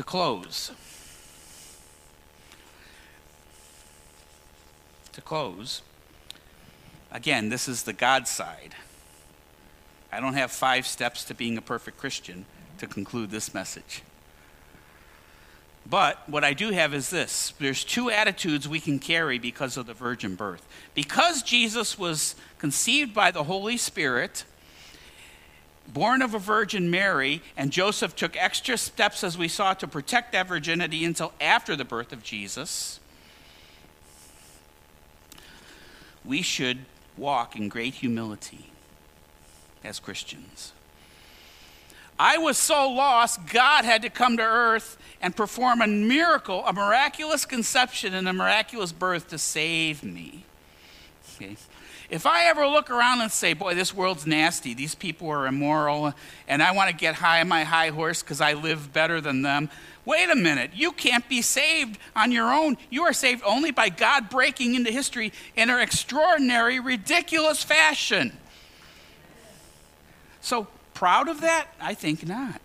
To 0.00 0.04
close, 0.04 0.72
to 5.12 5.20
close, 5.20 5.82
again, 7.12 7.50
this 7.50 7.68
is 7.68 7.82
the 7.82 7.92
God 7.92 8.26
side. 8.26 8.74
I 10.10 10.20
don't 10.20 10.32
have 10.32 10.52
five 10.52 10.86
steps 10.86 11.22
to 11.24 11.34
being 11.34 11.58
a 11.58 11.60
perfect 11.60 11.98
Christian 11.98 12.46
to 12.78 12.86
conclude 12.86 13.30
this 13.30 13.52
message. 13.52 14.02
But 15.84 16.26
what 16.26 16.44
I 16.44 16.54
do 16.54 16.70
have 16.70 16.94
is 16.94 17.10
this 17.10 17.52
there's 17.58 17.84
two 17.84 18.10
attitudes 18.10 18.66
we 18.66 18.80
can 18.80 19.00
carry 19.00 19.38
because 19.38 19.76
of 19.76 19.84
the 19.84 19.92
virgin 19.92 20.34
birth. 20.34 20.66
Because 20.94 21.42
Jesus 21.42 21.98
was 21.98 22.36
conceived 22.56 23.12
by 23.12 23.32
the 23.32 23.44
Holy 23.44 23.76
Spirit, 23.76 24.46
born 25.92 26.22
of 26.22 26.34
a 26.34 26.38
Virgin 26.38 26.90
Mary, 26.90 27.42
and 27.56 27.70
Joseph 27.70 28.14
took 28.16 28.36
extra 28.36 28.76
steps, 28.76 29.24
as 29.24 29.36
we 29.36 29.48
saw, 29.48 29.74
to 29.74 29.86
protect 29.86 30.32
that 30.32 30.46
virginity 30.46 31.04
until 31.04 31.32
after 31.40 31.76
the 31.76 31.84
birth 31.84 32.12
of 32.12 32.22
Jesus, 32.22 33.00
we 36.24 36.42
should 36.42 36.78
walk 37.16 37.56
in 37.56 37.68
great 37.68 37.94
humility 37.94 38.70
as 39.82 39.98
Christians. 39.98 40.72
I 42.18 42.36
was 42.36 42.58
so 42.58 42.88
lost, 42.90 43.46
God 43.46 43.86
had 43.86 44.02
to 44.02 44.10
come 44.10 44.36
to 44.36 44.42
earth 44.42 44.98
and 45.22 45.34
perform 45.34 45.80
a 45.80 45.86
miracle, 45.86 46.64
a 46.66 46.72
miraculous 46.72 47.46
conception 47.46 48.14
and 48.14 48.28
a 48.28 48.32
miraculous 48.34 48.92
birth 48.92 49.28
to 49.28 49.38
save 49.38 50.02
me. 50.02 50.44
Okay. 51.36 51.56
If 52.10 52.26
I 52.26 52.46
ever 52.46 52.66
look 52.66 52.90
around 52.90 53.20
and 53.20 53.30
say, 53.30 53.52
boy, 53.52 53.76
this 53.76 53.94
world's 53.94 54.26
nasty, 54.26 54.74
these 54.74 54.96
people 54.96 55.30
are 55.30 55.46
immoral, 55.46 56.12
and 56.48 56.60
I 56.60 56.72
want 56.72 56.90
to 56.90 56.96
get 56.96 57.14
high 57.14 57.40
on 57.40 57.46
my 57.46 57.62
high 57.62 57.90
horse 57.90 58.20
because 58.20 58.40
I 58.40 58.54
live 58.54 58.92
better 58.92 59.20
than 59.20 59.42
them, 59.42 59.70
wait 60.04 60.28
a 60.28 60.34
minute. 60.34 60.72
You 60.74 60.90
can't 60.90 61.28
be 61.28 61.40
saved 61.40 62.00
on 62.16 62.32
your 62.32 62.52
own. 62.52 62.78
You 62.90 63.04
are 63.04 63.12
saved 63.12 63.42
only 63.46 63.70
by 63.70 63.90
God 63.90 64.28
breaking 64.28 64.74
into 64.74 64.90
history 64.90 65.32
in 65.54 65.70
an 65.70 65.78
extraordinary, 65.78 66.80
ridiculous 66.80 67.62
fashion. 67.62 68.36
So, 70.40 70.66
proud 70.94 71.28
of 71.28 71.42
that? 71.42 71.68
I 71.80 71.94
think 71.94 72.26
not. 72.26 72.60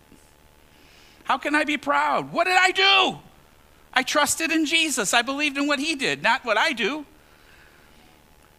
How 1.25 1.37
can 1.37 1.53
I 1.53 1.65
be 1.65 1.77
proud? 1.77 2.31
What 2.31 2.45
did 2.45 2.57
I 2.57 2.71
do? 2.71 3.19
I 3.93 4.01
trusted 4.01 4.51
in 4.51 4.65
Jesus. 4.65 5.13
I 5.13 5.21
believed 5.21 5.55
in 5.55 5.67
what 5.67 5.77
he 5.77 5.93
did, 5.93 6.23
not 6.23 6.43
what 6.43 6.57
I 6.57 6.73
do. 6.73 7.05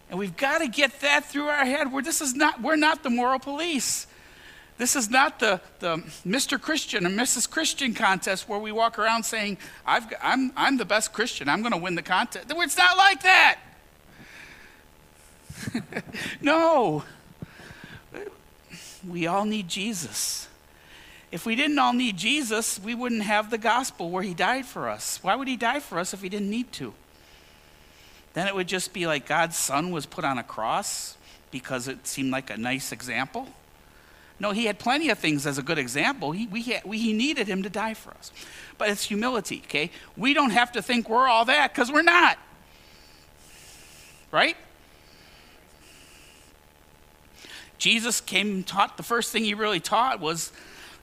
And 0.08 0.18
we've 0.18 0.36
got 0.36 0.58
to 0.58 0.68
get 0.68 1.00
that 1.00 1.24
through 1.24 1.46
our 1.46 1.64
head 1.64 1.92
where 1.92 2.02
this 2.02 2.20
is 2.20 2.34
not, 2.34 2.62
we're 2.62 2.76
not 2.76 3.02
the 3.02 3.10
moral 3.10 3.38
police. 3.38 4.06
This 4.78 4.94
is 4.94 5.10
not 5.10 5.40
the, 5.40 5.60
the 5.78 5.96
Mr. 6.26 6.60
Christian 6.60 7.06
or 7.06 7.10
Mrs. 7.10 7.48
Christian 7.48 7.94
contest 7.94 8.48
where 8.48 8.58
we 8.58 8.72
walk 8.72 8.98
around 8.98 9.24
saying, 9.24 9.58
i 9.86 9.96
am 9.96 10.08
I'm, 10.22 10.52
I'm 10.56 10.76
the 10.76 10.84
best 10.84 11.12
Christian, 11.12 11.48
I'm 11.48 11.62
going 11.62 11.72
to 11.72 11.78
win 11.78 11.94
the 11.94 12.02
contest. 12.02 12.46
It's 12.50 12.78
not 12.78 12.96
like 12.96 13.22
that. 13.22 13.58
no. 16.40 17.04
We 19.08 19.26
all 19.26 19.44
need 19.44 19.68
Jesus. 19.68 20.48
If 21.32 21.46
we 21.46 21.56
didn't 21.56 21.78
all 21.78 21.92
need 21.92 22.16
Jesus, 22.16 22.78
we 22.78 22.94
wouldn't 22.94 23.22
have 23.22 23.50
the 23.50 23.58
gospel 23.58 24.10
where 24.10 24.22
he 24.22 24.34
died 24.34 24.66
for 24.66 24.88
us. 24.88 25.18
Why 25.22 25.34
would 25.34 25.48
he 25.48 25.56
die 25.56 25.80
for 25.80 25.98
us 25.98 26.12
if 26.12 26.22
he 26.22 26.28
didn't 26.28 26.50
need 26.50 26.70
to? 26.72 26.94
Then 28.36 28.46
it 28.46 28.54
would 28.54 28.68
just 28.68 28.92
be 28.92 29.06
like 29.06 29.26
God's 29.26 29.56
son 29.56 29.92
was 29.92 30.04
put 30.04 30.22
on 30.22 30.36
a 30.36 30.42
cross 30.42 31.16
because 31.50 31.88
it 31.88 32.06
seemed 32.06 32.30
like 32.30 32.50
a 32.50 32.58
nice 32.58 32.92
example. 32.92 33.48
No, 34.38 34.50
he 34.50 34.66
had 34.66 34.78
plenty 34.78 35.08
of 35.08 35.18
things 35.18 35.46
as 35.46 35.56
a 35.56 35.62
good 35.62 35.78
example. 35.78 36.32
He, 36.32 36.46
we, 36.46 36.60
had, 36.64 36.84
we, 36.84 36.98
he 36.98 37.14
needed 37.14 37.46
him 37.46 37.62
to 37.62 37.70
die 37.70 37.94
for 37.94 38.10
us. 38.10 38.30
But 38.76 38.90
it's 38.90 39.04
humility, 39.04 39.62
okay? 39.64 39.90
We 40.18 40.34
don't 40.34 40.50
have 40.50 40.70
to 40.72 40.82
think 40.82 41.08
we're 41.08 41.26
all 41.26 41.46
that 41.46 41.72
because 41.72 41.90
we're 41.90 42.02
not. 42.02 42.36
Right? 44.30 44.58
Jesus 47.78 48.20
came 48.20 48.48
and 48.48 48.66
taught, 48.66 48.98
the 48.98 49.02
first 49.02 49.32
thing 49.32 49.44
he 49.44 49.54
really 49.54 49.80
taught 49.80 50.20
was 50.20 50.52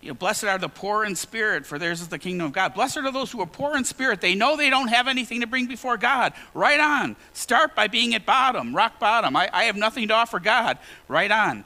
you 0.03 0.09
know, 0.09 0.13
blessed 0.15 0.43
are 0.43 0.57
the 0.57 0.67
poor 0.67 1.05
in 1.05 1.15
spirit, 1.15 1.65
for 1.65 1.79
theirs 1.79 2.01
is 2.01 2.09
the 2.09 2.19
kingdom 2.19 2.47
of 2.47 2.51
God. 2.51 2.73
Blessed 2.73 2.97
are 2.97 3.11
those 3.11 3.31
who 3.31 3.41
are 3.41 3.47
poor 3.47 3.77
in 3.77 3.85
spirit. 3.85 4.19
They 4.19 4.35
know 4.35 4.57
they 4.57 4.69
don't 4.69 4.89
have 4.89 5.07
anything 5.07 5.39
to 5.39 5.47
bring 5.47 5.65
before 5.65 5.95
God. 5.95 6.33
Right 6.53 6.79
on. 6.79 7.15
Start 7.31 7.73
by 7.73 7.87
being 7.87 8.13
at 8.13 8.25
bottom, 8.25 8.75
rock 8.75 8.99
bottom. 8.99 9.35
I, 9.35 9.49
I 9.53 9.63
have 9.63 9.77
nothing 9.77 10.09
to 10.09 10.13
offer 10.13 10.39
God. 10.39 10.77
Right 11.07 11.31
on. 11.31 11.63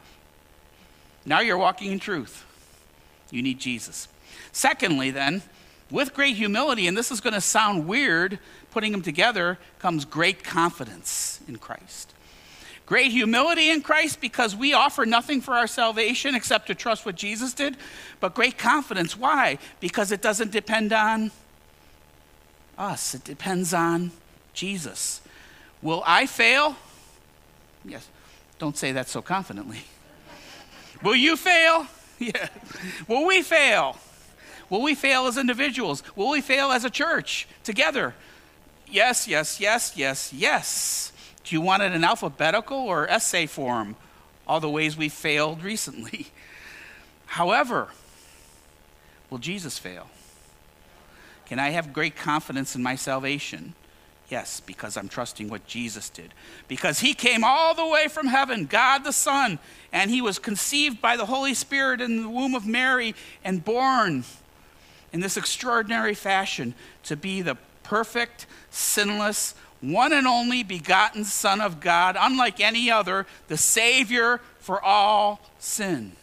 Now 1.26 1.40
you're 1.40 1.58
walking 1.58 1.92
in 1.92 2.00
truth. 2.00 2.46
You 3.32 3.42
need 3.42 3.58
Jesus. 3.58 4.08
Secondly, 4.52 5.10
then, 5.10 5.42
with 5.90 6.14
great 6.14 6.36
humility, 6.36 6.86
and 6.86 6.96
this 6.96 7.12
is 7.12 7.20
going 7.20 7.34
to 7.34 7.42
sound 7.42 7.88
weird, 7.88 8.38
putting 8.70 8.92
them 8.92 9.02
together, 9.02 9.58
comes 9.80 10.06
great 10.06 10.44
confidence 10.44 11.40
in 11.48 11.58
Christ. 11.58 12.14
Great 12.88 13.12
humility 13.12 13.70
in 13.70 13.82
Christ 13.82 14.22
because 14.22 14.56
we 14.56 14.74
offer 14.74 15.06
nothing 15.06 15.42
for 15.42 15.54
our 15.54 15.68
salvation 15.68 16.34
except 16.36 16.68
to 16.68 16.76
trust 16.76 17.06
what 17.06 17.16
Jesus 17.16 17.54
did. 17.54 17.76
But 18.22 18.34
great 18.34 18.58
confidence. 18.58 19.18
Why? 19.18 19.60
Because 19.82 20.14
it 20.14 20.22
doesn't 20.22 20.52
depend 20.52 20.94
on 20.94 21.32
us, 22.78 23.14
it 23.14 23.26
depends 23.26 23.74
on 23.74 24.12
Jesus. 24.54 25.22
Will 25.82 26.02
I 26.06 26.28
fail? 26.28 26.78
Yes. 27.84 28.08
Don't 28.58 28.78
say 28.78 28.94
that 28.94 29.10
so 29.10 29.22
confidently. 29.22 29.82
Will 31.04 31.16
you 31.16 31.38
fail? 31.38 31.88
Yeah. 32.20 32.48
Will 33.08 33.28
we 33.28 33.44
fail? 33.44 33.96
Will 34.72 34.82
we 34.82 34.96
fail 34.96 35.28
as 35.28 35.38
individuals? 35.38 36.02
Will 36.16 36.32
we 36.32 36.42
fail 36.42 36.72
as 36.72 36.84
a 36.84 36.90
church 36.90 37.48
together? 37.64 38.16
Yes, 38.90 39.28
yes, 39.28 39.60
yes, 39.60 39.94
yes, 39.96 40.34
yes. 40.34 41.12
Do 41.48 41.56
you 41.56 41.62
want 41.62 41.82
it 41.82 41.94
in 41.94 42.04
alphabetical 42.04 42.78
or 42.78 43.10
essay 43.10 43.46
form? 43.46 43.96
All 44.46 44.60
the 44.60 44.70
ways 44.70 44.98
we 44.98 45.08
failed 45.08 45.64
recently. 45.64 46.28
However, 47.28 47.88
will 49.30 49.38
Jesus 49.38 49.80
fail? 49.80 50.10
Can 51.46 51.58
I 51.58 51.70
have 51.70 51.94
great 51.94 52.18
confidence 52.18 52.76
in 52.76 52.84
my 52.84 52.96
salvation? 52.96 53.76
Yes, 54.28 54.60
because 54.60 54.98
I'm 54.98 55.08
trusting 55.08 55.48
what 55.48 55.66
Jesus 55.66 56.10
did. 56.10 56.34
Because 56.68 57.00
he 57.00 57.14
came 57.14 57.46
all 57.46 57.74
the 57.74 57.88
way 57.88 58.10
from 58.10 58.28
heaven, 58.28 58.66
God 58.66 59.06
the 59.06 59.14
Son, 59.14 59.58
and 59.94 60.12
he 60.12 60.22
was 60.22 60.40
conceived 60.40 61.00
by 61.00 61.16
the 61.16 61.28
Holy 61.28 61.54
Spirit 61.54 62.02
in 62.02 62.24
the 62.24 62.30
womb 62.30 62.56
of 62.56 62.68
Mary 62.68 63.16
and 63.46 63.64
born 63.64 64.26
in 65.14 65.22
this 65.22 65.38
extraordinary 65.38 66.14
fashion 66.14 66.74
to 67.04 67.16
be 67.16 67.42
the 67.42 67.56
perfect, 67.84 68.48
sinless, 68.70 69.56
one 69.82 70.14
and 70.14 70.28
only 70.28 70.64
begotten 70.64 71.24
Son 71.24 71.62
of 71.62 71.80
God, 71.80 72.18
unlike 72.20 72.60
any 72.60 72.90
other, 72.90 73.26
the 73.48 73.58
Savior 73.58 74.42
for 74.60 74.84
all 74.84 75.40
sin. 75.60 76.14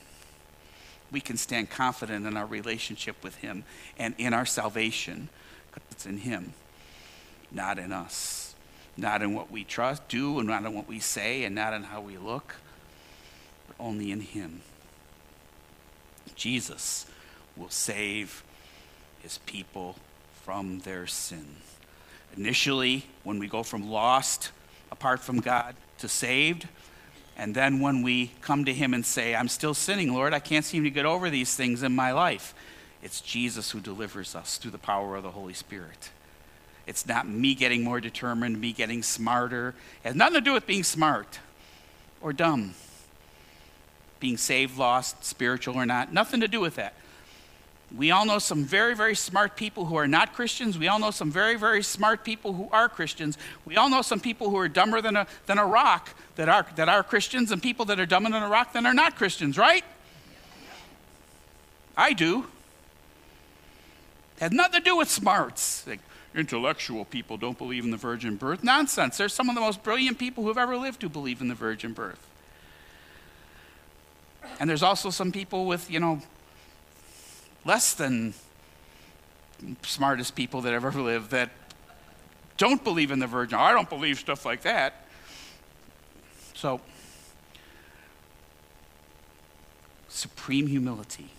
We 1.12 1.21
can 1.21 1.37
stand 1.37 1.71
confident 1.71 2.27
in 2.27 2.37
our 2.37 2.47
relationship 2.47 3.23
with 3.23 3.37
Him 3.37 3.64
and 3.99 4.14
in 4.19 4.35
our 4.35 4.47
salvation 4.47 5.29
because 5.71 5.83
it's 5.93 6.07
in 6.07 6.19
Him, 6.19 6.55
not 7.53 7.79
in 7.79 7.93
us, 7.93 8.55
not 8.97 9.23
in 9.23 9.35
what 9.35 9.51
we 9.51 9.64
trust, 9.64 10.09
do, 10.09 10.38
and 10.38 10.49
not 10.49 10.64
in 10.64 10.75
what 10.75 10.88
we 10.88 10.99
say, 10.99 11.45
and 11.45 11.55
not 11.55 11.73
in 11.73 11.85
how 11.85 12.01
we 12.01 12.17
look, 12.17 12.57
but 13.69 13.77
only 13.79 14.11
in 14.11 14.21
Him. 14.21 14.62
Jesus 16.35 17.07
will 17.57 17.71
save 17.71 18.43
His 19.21 19.38
people 19.38 19.97
from 20.43 20.81
their 20.81 21.07
sin. 21.07 21.57
Initially, 22.37 23.07
when 23.23 23.38
we 23.38 23.47
go 23.47 23.62
from 23.62 23.90
lost, 23.90 24.51
apart 24.90 25.20
from 25.20 25.40
God, 25.40 25.75
to 25.99 26.09
saved, 26.09 26.68
and 27.37 27.55
then 27.55 27.81
when 27.81 28.03
we 28.03 28.33
come 28.40 28.64
to 28.64 28.73
Him 28.73 28.94
and 28.94 29.05
say, 29.05 29.35
I'm 29.35 29.49
still 29.49 29.75
sinning, 29.75 30.12
Lord, 30.12 30.35
I 30.35 30.40
can't 30.40 30.64
seem 30.64 30.85
to 30.85 30.90
get 30.90 31.07
over 31.07 31.31
these 31.31 31.55
things 31.55 31.83
in 31.83 31.94
my 31.94 32.12
life, 32.12 32.55
it's 33.03 33.20
Jesus 33.20 33.70
who 33.70 33.81
delivers 33.81 34.35
us 34.35 34.57
through 34.57 34.70
the 34.70 34.79
power 34.79 35.16
of 35.16 35.23
the 35.23 35.31
Holy 35.31 35.53
Spirit. 35.53 36.11
It's 36.87 37.07
not 37.07 37.29
me 37.29 37.55
getting 37.55 37.83
more 37.83 38.01
determined, 38.01 38.61
me 38.61 38.73
getting 38.73 39.03
smarter. 39.03 39.75
It 40.03 40.09
has 40.09 40.14
nothing 40.14 40.35
to 40.35 40.40
do 40.40 40.53
with 40.53 40.66
being 40.66 40.85
smart 40.85 41.38
or 42.20 42.33
dumb, 42.33 42.75
being 44.20 44.37
saved, 44.37 44.79
lost, 44.79 45.25
spiritual 45.25 45.77
or 45.77 45.87
not. 45.87 46.12
Nothing 46.12 46.40
to 46.40 46.49
do 46.49 46.61
with 46.61 46.77
that. 46.77 46.94
We 47.96 48.11
all 48.11 48.26
know 48.26 48.38
some 48.38 48.64
very, 48.64 48.96
very 48.96 49.14
smart 49.14 49.57
people 49.57 49.85
who 49.85 49.94
are 49.96 50.09
not 50.09 50.33
Christians. 50.33 50.76
We 50.76 50.88
all 50.88 50.98
know 50.98 51.12
some 51.12 51.30
very, 51.30 51.57
very 51.57 51.83
smart 51.83 52.24
people 52.24 52.52
who 52.54 52.68
are 52.72 52.88
Christians. 52.88 53.38
We 53.64 53.76
all 53.76 53.88
know 53.88 54.02
some 54.02 54.18
people 54.18 54.50
who 54.50 54.57
are 54.57 54.68
dumber 54.68 55.00
than 55.00 55.16
a, 55.16 55.26
than 55.46 55.59
a 55.59 55.66
rock 55.66 56.11
that 56.35 56.48
are, 56.48 56.66
that 56.74 56.88
are 56.88 57.02
Christians 57.04 57.52
and 57.52 57.62
people 57.62 57.85
that 57.87 58.00
are 58.00 58.07
dumber 58.07 58.30
than 58.30 58.42
a 58.42 58.48
rock 58.48 58.72
that 58.72 58.85
are 58.85 58.94
not 58.94 59.14
Christians, 59.14 59.57
right? 59.57 59.85
I 61.96 62.12
do. 62.14 62.46
It 64.37 64.40
has 64.40 64.52
nothing 64.52 64.81
to 64.81 64.85
do 64.85 64.96
with 64.96 65.08
smarts. 65.08 65.87
Like, 65.87 66.00
intellectual 66.35 67.04
people 67.04 67.37
don't 67.37 67.56
believe 67.56 67.85
in 67.85 67.92
the 67.92 67.96
virgin 67.96 68.35
birth. 68.37 68.64
Nonsense. 68.64 69.16
There's 69.16 69.33
some 69.33 69.48
of 69.48 69.54
the 69.54 69.60
most 69.60 69.85
brilliant 69.85 70.19
people 70.19 70.42
who've 70.42 70.58
ever 70.58 70.77
lived 70.77 71.02
who 71.02 71.08
believe 71.08 71.40
in 71.40 71.46
the 71.46 71.54
virgin 71.54 71.92
birth. 71.92 72.27
And 74.58 74.69
there's 74.69 74.83
also 74.83 75.10
some 75.10 75.31
people 75.31 75.66
with, 75.66 75.88
you 75.90 76.00
know, 76.00 76.23
less 77.65 77.94
than 77.94 78.35
smartest 79.83 80.35
people 80.35 80.60
that 80.62 80.73
ever 80.73 80.90
lived 80.92 81.31
that 81.31 81.50
don't 82.56 82.85
believe 82.85 83.10
in 83.10 83.19
the 83.19 83.27
virgin. 83.27 83.58
I 83.58 83.73
don't 83.73 83.88
believe 83.88 84.19
stuff 84.19 84.44
like 84.44 84.62
that. 84.62 85.06
So, 86.54 86.81
supreme 90.08 90.69
humility, 90.69 91.31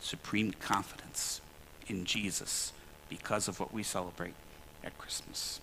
supreme 0.00 0.52
confidence 0.52 1.40
in 1.86 2.04
Jesus 2.04 2.72
because 3.08 3.48
of 3.48 3.60
what 3.60 3.72
we 3.72 3.82
celebrate 3.82 4.34
at 4.82 4.96
Christmas. 4.98 5.60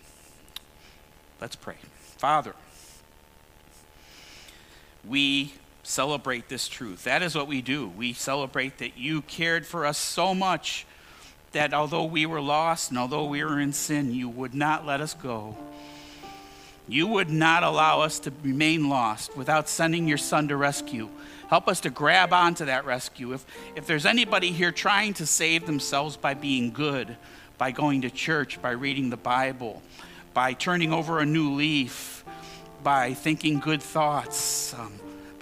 Let's 1.41 1.55
pray. 1.55 1.75
Father, 2.17 2.55
we 5.03 5.53
celebrate 5.85 6.49
this 6.49 6.67
truth. 6.67 7.03
That 7.03 7.21
is 7.21 7.35
what 7.35 7.47
we 7.47 7.61
do. 7.61 7.87
We 7.89 8.13
celebrate 8.13 8.79
that 8.79 8.97
you 8.97 9.21
cared 9.21 9.65
for 9.65 9.85
us 9.85 9.97
so 9.97 10.33
much 10.33 10.85
that 11.51 11.73
although 11.73 12.03
we 12.03 12.25
were 12.25 12.41
lost 12.41 12.89
and 12.89 12.99
although 12.99 13.25
we 13.25 13.43
were 13.43 13.59
in 13.59 13.71
sin, 13.71 14.13
you 14.13 14.27
would 14.27 14.53
not 14.53 14.85
let 14.85 14.99
us 14.99 15.13
go. 15.13 15.55
You 16.87 17.07
would 17.07 17.29
not 17.29 17.63
allow 17.63 18.01
us 18.01 18.19
to 18.19 18.33
remain 18.43 18.89
lost 18.89 19.35
without 19.35 19.69
sending 19.69 20.07
your 20.07 20.17
son 20.17 20.49
to 20.49 20.57
rescue. 20.57 21.09
Help 21.47 21.67
us 21.67 21.79
to 21.81 21.89
grab 21.89 22.33
onto 22.33 22.65
that 22.65 22.85
rescue. 22.85 23.33
If, 23.33 23.45
if 23.75 23.87
there's 23.87 24.05
anybody 24.05 24.51
here 24.51 24.71
trying 24.71 25.13
to 25.15 25.25
save 25.25 25.65
themselves 25.65 26.17
by 26.17 26.33
being 26.33 26.71
good, 26.71 27.15
by 27.57 27.71
going 27.71 28.01
to 28.01 28.09
church, 28.09 28.61
by 28.61 28.71
reading 28.71 29.09
the 29.09 29.17
Bible, 29.17 29.81
by 30.33 30.53
turning 30.53 30.91
over 30.91 31.19
a 31.19 31.25
new 31.25 31.53
leaf, 31.53 32.23
by 32.83 33.13
thinking 33.13 33.59
good 33.59 33.81
thoughts, 33.81 34.73
um, 34.73 34.91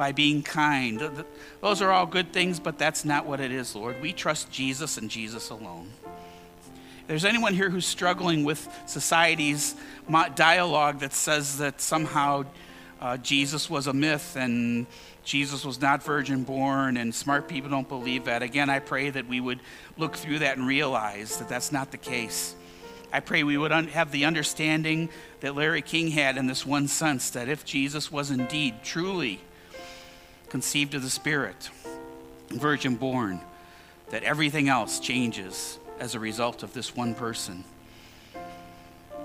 by 0.04 0.12
being 0.12 0.44
kind, 0.44 1.00
th- 1.00 1.14
th- 1.14 1.26
those 1.62 1.82
are 1.82 1.90
all 1.90 2.06
good 2.06 2.34
things, 2.34 2.60
but 2.60 2.78
that's 2.78 3.06
not 3.06 3.26
what 3.26 3.40
it 3.40 3.54
is, 3.54 3.74
Lord. 3.74 4.02
We 4.02 4.12
trust 4.12 4.52
Jesus 4.52 4.98
and 4.98 5.10
Jesus 5.10 5.50
alone. 5.50 5.88
If 6.04 7.08
there's 7.08 7.24
anyone 7.24 7.54
here 7.54 7.70
who's 7.70 7.86
struggling 7.86 8.44
with 8.44 8.68
society's 8.86 9.76
dialogue 10.36 11.00
that 11.00 11.14
says 11.14 11.58
that 11.60 11.80
somehow 11.80 12.44
uh, 13.00 13.16
Jesus 13.16 13.70
was 13.70 13.88
a 13.88 13.94
myth 13.94 14.36
and 14.36 14.88
Jesus 15.24 15.64
was 15.64 15.80
not 15.80 16.04
virgin 16.04 16.44
born, 16.44 16.98
and 16.98 17.16
smart 17.16 17.48
people 17.48 17.70
don't 17.70 17.88
believe 17.88 18.26
that. 18.26 18.44
Again, 18.44 18.70
I 18.70 18.80
pray 18.80 19.10
that 19.10 19.26
we 19.30 19.40
would 19.40 19.62
look 19.98 20.18
through 20.18 20.40
that 20.40 20.58
and 20.58 20.68
realize 20.68 21.38
that 21.38 21.48
that's 21.48 21.72
not 21.72 21.92
the 21.92 21.98
case. 21.98 22.56
I 23.14 23.22
pray 23.22 23.44
we 23.44 23.58
would 23.58 23.72
un- 23.72 23.88
have 23.88 24.12
the 24.12 24.26
understanding 24.26 25.08
that 25.40 25.56
Larry 25.56 25.82
King 25.82 26.12
had 26.12 26.36
in 26.36 26.48
this 26.48 26.66
one 26.66 26.90
sense 26.90 27.30
that 27.30 27.48
if 27.48 27.64
Jesus 27.64 28.12
was 28.12 28.32
indeed 28.32 28.84
truly 28.84 29.40
conceived 30.54 30.94
of 30.94 31.02
the 31.02 31.10
Spirit, 31.10 31.72
virgin 32.50 32.96
born, 32.96 33.42
that 34.12 34.22
everything 34.22 34.70
else 34.70 35.00
changes 35.00 35.80
as 36.00 36.14
a 36.14 36.20
result 36.20 36.62
of 36.62 36.72
this 36.76 36.96
one 36.96 37.16
person. 37.16 37.64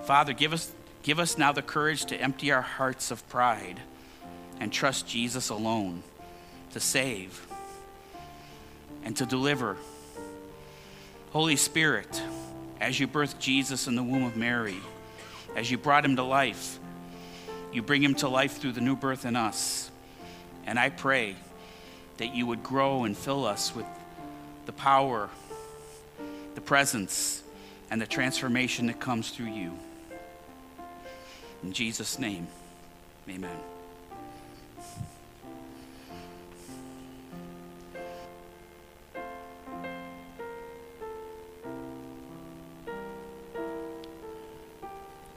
Father, 0.05 0.33
give 0.33 0.53
us, 0.53 0.71
give 1.03 1.19
us 1.19 1.37
now 1.37 1.51
the 1.51 1.61
courage 1.61 2.05
to 2.05 2.19
empty 2.19 2.51
our 2.51 2.63
hearts 2.63 3.11
of 3.11 3.29
pride 3.29 3.79
and 4.59 4.73
trust 4.73 5.07
Jesus 5.07 5.49
alone 5.49 6.01
to 6.71 6.79
save 6.79 7.45
and 9.03 9.15
to 9.15 9.27
deliver. 9.27 9.77
Holy 11.29 11.57
Spirit, 11.57 12.23
as 12.81 12.99
you 12.99 13.07
birthed 13.07 13.37
Jesus 13.37 13.85
in 13.85 13.95
the 13.95 14.01
womb 14.01 14.23
of 14.23 14.35
Mary, 14.35 14.79
as 15.55 15.69
you 15.69 15.77
brought 15.77 16.03
him 16.03 16.15
to 16.15 16.23
life, 16.23 16.79
you 17.71 17.83
bring 17.83 18.01
him 18.01 18.15
to 18.15 18.27
life 18.27 18.57
through 18.57 18.71
the 18.71 18.81
new 18.81 18.95
birth 18.95 19.25
in 19.25 19.35
us. 19.35 19.88
And 20.69 20.77
I 20.77 20.89
pray 20.89 21.35
that 22.17 22.35
you 22.35 22.45
would 22.45 22.61
grow 22.61 23.03
and 23.03 23.17
fill 23.17 23.43
us 23.43 23.75
with 23.75 23.87
the 24.67 24.71
power, 24.71 25.31
the 26.53 26.61
presence, 26.61 27.41
and 27.89 27.99
the 27.99 28.05
transformation 28.05 28.85
that 28.85 28.99
comes 28.99 29.31
through 29.31 29.47
you. 29.47 29.73
In 31.63 31.73
Jesus' 31.73 32.19
name, 32.19 32.47
amen. 33.27 33.57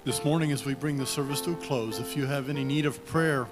This 0.05 0.23
morning, 0.27 0.53
as 0.53 0.67
we 0.67 0.75
bring 0.75 0.99
the 0.99 1.07
service 1.07 1.41
to 1.41 1.53
a 1.53 1.57
close, 1.57 1.99
if 1.99 2.19
you 2.19 2.27
have 2.27 2.51
any 2.51 2.65
need 2.65 2.85
of 2.85 3.07
prayer 3.07 3.47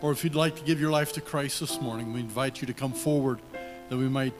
or 0.00 0.12
if 0.12 0.24
you'd 0.24 0.34
like 0.34 0.56
to 0.56 0.62
give 0.62 0.80
your 0.80 0.90
life 0.90 1.12
to 1.14 1.20
Christ 1.20 1.60
this 1.60 1.80
morning, 1.80 2.12
we 2.12 2.20
invite 2.20 2.60
you 2.60 2.66
to 2.66 2.74
come 2.74 2.92
forward 2.92 3.40
that 3.88 3.96
we 3.96 4.08
might 4.08 4.34